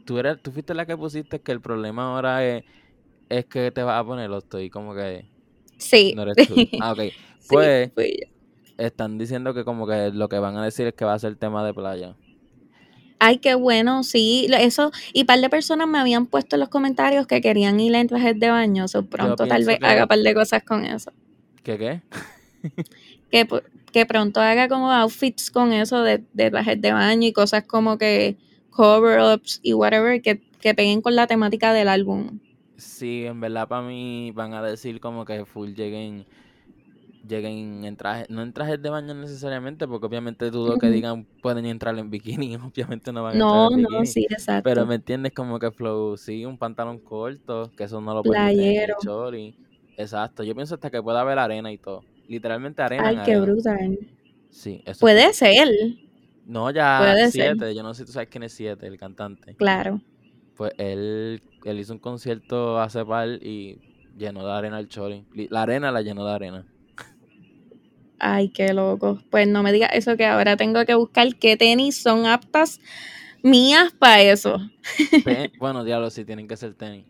tú 0.06 0.18
eres, 0.18 0.42
tú 0.42 0.52
fuiste 0.52 0.74
la 0.74 0.86
que 0.86 0.96
pusiste 0.98 1.42
que 1.42 1.52
el 1.52 1.62
problema 1.62 2.14
ahora 2.14 2.46
es, 2.46 2.64
es 3.30 3.46
que 3.46 3.72
te 3.72 3.84
vas 3.84 4.00
a 4.00 4.06
poner 4.06 4.30
lo 4.30 4.40
estoy 4.40 4.70
como 4.70 4.94
que 4.94 5.26
Sí. 5.78 6.14
no 6.16 6.24
eres 6.24 6.48
tú. 6.48 6.56
Ah, 6.82 6.94
ok. 6.94 7.00
Pues 7.50 7.92
están 8.78 9.18
diciendo 9.18 9.54
que 9.54 9.64
como 9.64 9.86
que 9.88 10.12
lo 10.14 10.30
que 10.30 10.40
van 10.40 10.58
a 10.58 10.64
decir 10.64 10.88
es 10.88 10.94
que 10.94 11.06
va 11.06 11.14
a 11.14 11.20
ser 11.20 11.36
tema 11.36 11.66
de 11.66 11.74
playa. 11.74 12.16
Ay, 13.20 13.38
qué 13.38 13.56
bueno, 13.56 14.04
sí, 14.04 14.48
eso, 14.52 14.92
y 15.14 15.24
par 15.24 15.40
de 15.40 15.50
personas 15.50 15.88
me 15.88 15.98
habían 15.98 16.26
puesto 16.26 16.58
en 16.58 16.60
los 16.60 16.70
comentarios 16.70 17.26
que 17.26 17.40
querían 17.40 17.80
ir 17.80 17.96
en 17.96 18.08
trajes 18.08 18.38
de 18.38 18.50
baño, 18.50 18.86
o 18.94 19.02
pronto 19.04 19.48
tal 19.48 19.64
vez 19.64 19.80
haga 19.82 20.08
par 20.08 20.20
de 20.20 20.34
cosas 20.34 20.64
con 20.64 20.84
eso. 20.86 21.14
¿Qué 21.64 21.78
qué? 21.78 22.02
que, 23.32 23.48
que 23.94 24.06
pronto 24.06 24.42
haga 24.42 24.68
como 24.68 24.92
outfits 24.92 25.52
con 25.52 25.72
eso 25.72 26.02
de, 26.04 26.22
de 26.34 26.52
trajes 26.52 26.82
de 26.82 26.92
baño 26.92 27.28
y 27.28 27.32
cosas 27.32 27.64
como 27.64 27.98
que 27.98 28.36
cover-ups 28.72 29.62
y 29.64 29.74
whatever 29.74 30.22
que, 30.22 30.42
que 30.60 30.74
peguen 30.74 31.02
con 31.02 31.16
la 31.16 31.26
temática 31.26 31.72
del 31.72 31.88
álbum. 31.88 32.40
Sí, 32.78 33.26
en 33.26 33.40
verdad 33.40 33.68
para 33.68 33.86
mí 33.86 34.32
van 34.32 34.54
a 34.54 34.62
decir 34.64 35.00
como 35.00 35.26
que 35.26 35.46
full 35.46 35.74
lleguen 35.74 36.26
lleguen 37.28 37.86
en 37.86 37.96
trajes, 37.96 38.30
no 38.30 38.42
en 38.42 38.54
trajes 38.54 38.82
de 38.82 38.90
baño 38.90 39.14
necesariamente, 39.14 39.88
porque 39.88 40.06
obviamente 40.06 40.50
dudo 40.52 40.78
que 40.78 40.90
digan 40.90 41.26
pueden 41.42 41.66
entrar 41.66 41.98
en 41.98 42.10
bikini, 42.10 42.56
obviamente 42.58 43.12
no 43.12 43.24
van 43.24 43.42
a 43.42 43.44
entrar 43.44 43.72
en 43.72 43.78
bikini. 43.78 44.00
No, 44.00 44.06
sí, 44.06 44.28
exacto. 44.30 44.70
Pero 44.70 44.86
me 44.86 44.96
entiendes 44.96 45.34
como 45.34 45.60
que 45.60 45.72
flow, 45.72 46.18
sí, 46.18 46.46
un 46.46 46.58
pantalón 46.58 47.00
corto, 47.00 47.72
que 47.76 47.86
eso 47.86 48.02
no 48.02 48.14
lo 48.14 48.24
puede 48.24 48.88
chori. 49.02 49.56
Exacto, 49.96 50.44
yo 50.44 50.56
pienso 50.56 50.76
hasta 50.76 50.90
que 50.90 51.02
pueda 51.02 51.22
haber 51.22 51.40
arena 51.40 51.72
y 51.72 51.78
todo. 51.78 52.04
Literalmente 52.28 52.82
arena. 52.82 53.08
Ay, 53.08 53.18
qué 53.26 53.40
brutal. 53.40 54.00
Sí, 54.50 54.82
eso 54.86 55.02
Puede 55.02 55.34
ser. 55.34 55.68
No, 56.46 56.70
ya 56.72 57.16
siete, 57.30 57.74
yo 57.74 57.84
no 57.84 57.94
sé 57.94 58.02
si 58.02 58.06
tú 58.06 58.12
sabes 58.12 58.30
quién 58.30 58.44
es 58.44 58.54
siete, 58.54 58.88
el 58.88 58.98
cantante. 58.98 59.56
Claro. 59.56 60.02
Pues 60.56 60.74
él, 60.78 61.42
él 61.64 61.80
hizo 61.80 61.94
un 61.94 62.00
concierto 62.00 62.80
hace 62.80 63.04
par 63.06 63.28
y 63.28 63.80
llenó 64.18 64.46
de 64.46 64.52
arena 64.52 64.80
el 64.80 64.88
chori. 64.88 65.26
La 65.50 65.64
arena 65.64 65.92
la 65.92 66.02
llenó 66.02 66.26
de 66.26 66.34
arena. 66.34 66.66
Ay, 68.20 68.50
qué 68.50 68.74
loco. 68.74 69.20
Pues 69.30 69.48
no 69.48 69.64
me 69.64 69.74
digas 69.74 69.90
eso 69.94 70.16
que 70.16 70.26
ahora 70.26 70.56
tengo 70.56 70.86
que 70.86 70.96
buscar 70.96 71.36
qué 71.36 71.58
tenis 71.58 72.02
son 72.02 72.26
aptas 72.26 72.80
mías 73.42 73.92
para 74.00 74.22
eso. 74.22 74.60
bueno, 75.60 75.84
diablo, 75.84 76.10
sí, 76.10 76.24
tienen 76.24 76.48
que 76.48 76.56
ser 76.56 76.74
tenis. 76.74 77.06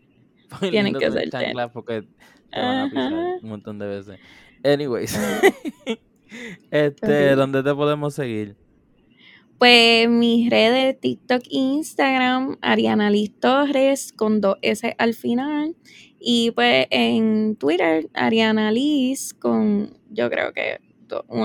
tienen 0.70 0.94
que 0.94 1.10
ser 1.10 1.30
tenis. 1.30 1.54
Porque 1.72 2.02
te 2.50 2.60
van 2.60 2.78
a 2.78 2.90
pisar 2.90 3.12
un 3.12 3.48
montón 3.48 3.78
de 3.78 3.86
veces. 3.86 4.20
Anyways. 4.64 5.18
este, 6.70 7.36
¿dónde 7.36 7.62
te 7.62 7.74
podemos 7.74 8.14
seguir? 8.14 8.56
Pues 9.58 10.08
mis 10.08 10.50
redes 10.50 10.98
TikTok 11.00 11.42
e 11.42 11.56
Instagram, 11.56 12.58
Ariana 12.60 13.10
Liz 13.10 13.32
Torres 13.38 14.12
con 14.12 14.40
dos 14.40 14.56
S 14.62 14.94
al 14.98 15.14
final. 15.14 15.74
Y 16.18 16.50
pues 16.52 16.86
en 16.90 17.56
Twitter, 17.56 18.08
Ariana 18.14 18.70
Liz 18.72 19.34
con, 19.34 19.98
yo 20.10 20.30
creo 20.30 20.52
que 20.52 20.80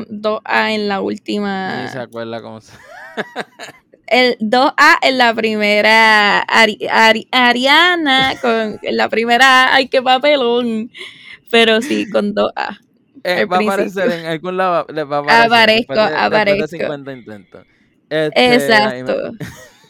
dos 0.10 0.42
A 0.46 0.74
en 0.74 0.88
la 0.88 1.02
última. 1.02 1.88
Se 1.90 2.00
acuerda 2.00 2.42
cómo 2.42 2.62
se. 2.62 2.74
el 4.08 4.38
2A 4.40 4.98
en 5.04 5.18
la 5.18 5.34
primera 5.34 6.46
Ariana 7.32 8.34
con 8.42 8.80
la 8.82 9.10
primera 9.10 9.74
ay 9.74 9.88
qué 9.88 10.02
papelón. 10.02 10.92
Pero 11.52 11.82
sí, 11.82 12.08
con 12.10 12.36
2A. 12.36 12.80
Eh, 13.24 13.46
va 13.46 13.58
a 13.58 13.60
aparecer 13.60 14.12
en 14.12 14.26
algún 14.28 14.56
lado, 14.56 14.86
va 14.88 15.18
a 15.18 15.20
aparecer. 15.20 15.46
Aparezco, 15.48 16.00
aparezco. 16.00 16.62
De 16.62 16.68
50 16.68 17.12
intentos. 17.12 17.66
Este, 18.10 18.56
Exacto. 18.56 19.32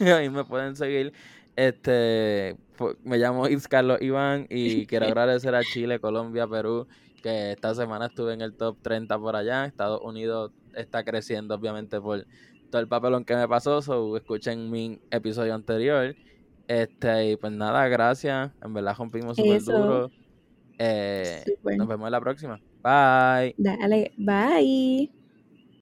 Ahí 0.00 0.30
me, 0.30 0.44
pueden 0.44 0.76
seguir. 0.76 1.12
Este, 1.56 2.56
me 3.04 3.18
llamo 3.18 3.44
Carlos 3.68 4.00
Iván 4.00 4.46
y 4.48 4.86
quiero 4.86 5.06
agradecer 5.06 5.54
a 5.54 5.62
Chile, 5.62 6.00
Colombia, 6.00 6.46
Perú 6.46 6.86
que 7.20 7.52
esta 7.52 7.74
semana 7.74 8.06
estuve 8.06 8.34
en 8.34 8.40
el 8.40 8.54
top 8.54 8.78
30 8.82 9.18
por 9.18 9.36
allá. 9.36 9.66
Estados 9.66 10.00
Unidos 10.02 10.52
está 10.74 11.04
creciendo, 11.04 11.54
obviamente, 11.54 12.00
por 12.00 12.26
todo 12.70 12.80
el 12.80 12.88
papelón 12.88 13.24
que 13.24 13.36
me 13.36 13.46
pasó. 13.46 13.82
So, 13.82 14.16
escuchen 14.16 14.70
mi 14.70 15.00
episodio 15.10 15.54
anterior. 15.54 16.14
Este, 16.66 17.32
y 17.32 17.36
pues 17.36 17.52
nada, 17.52 17.86
gracias. 17.88 18.50
En 18.62 18.74
verdad 18.74 18.96
rompimos 18.96 19.36
súper 19.36 19.62
duro. 19.62 20.10
Eh, 20.78 21.44
nos 21.76 21.88
vemos 21.88 22.06
en 22.06 22.12
la 22.12 22.20
próxima. 22.20 22.60
Bye. 22.82 23.54
Dale, 23.58 24.12
bye. 24.16 25.19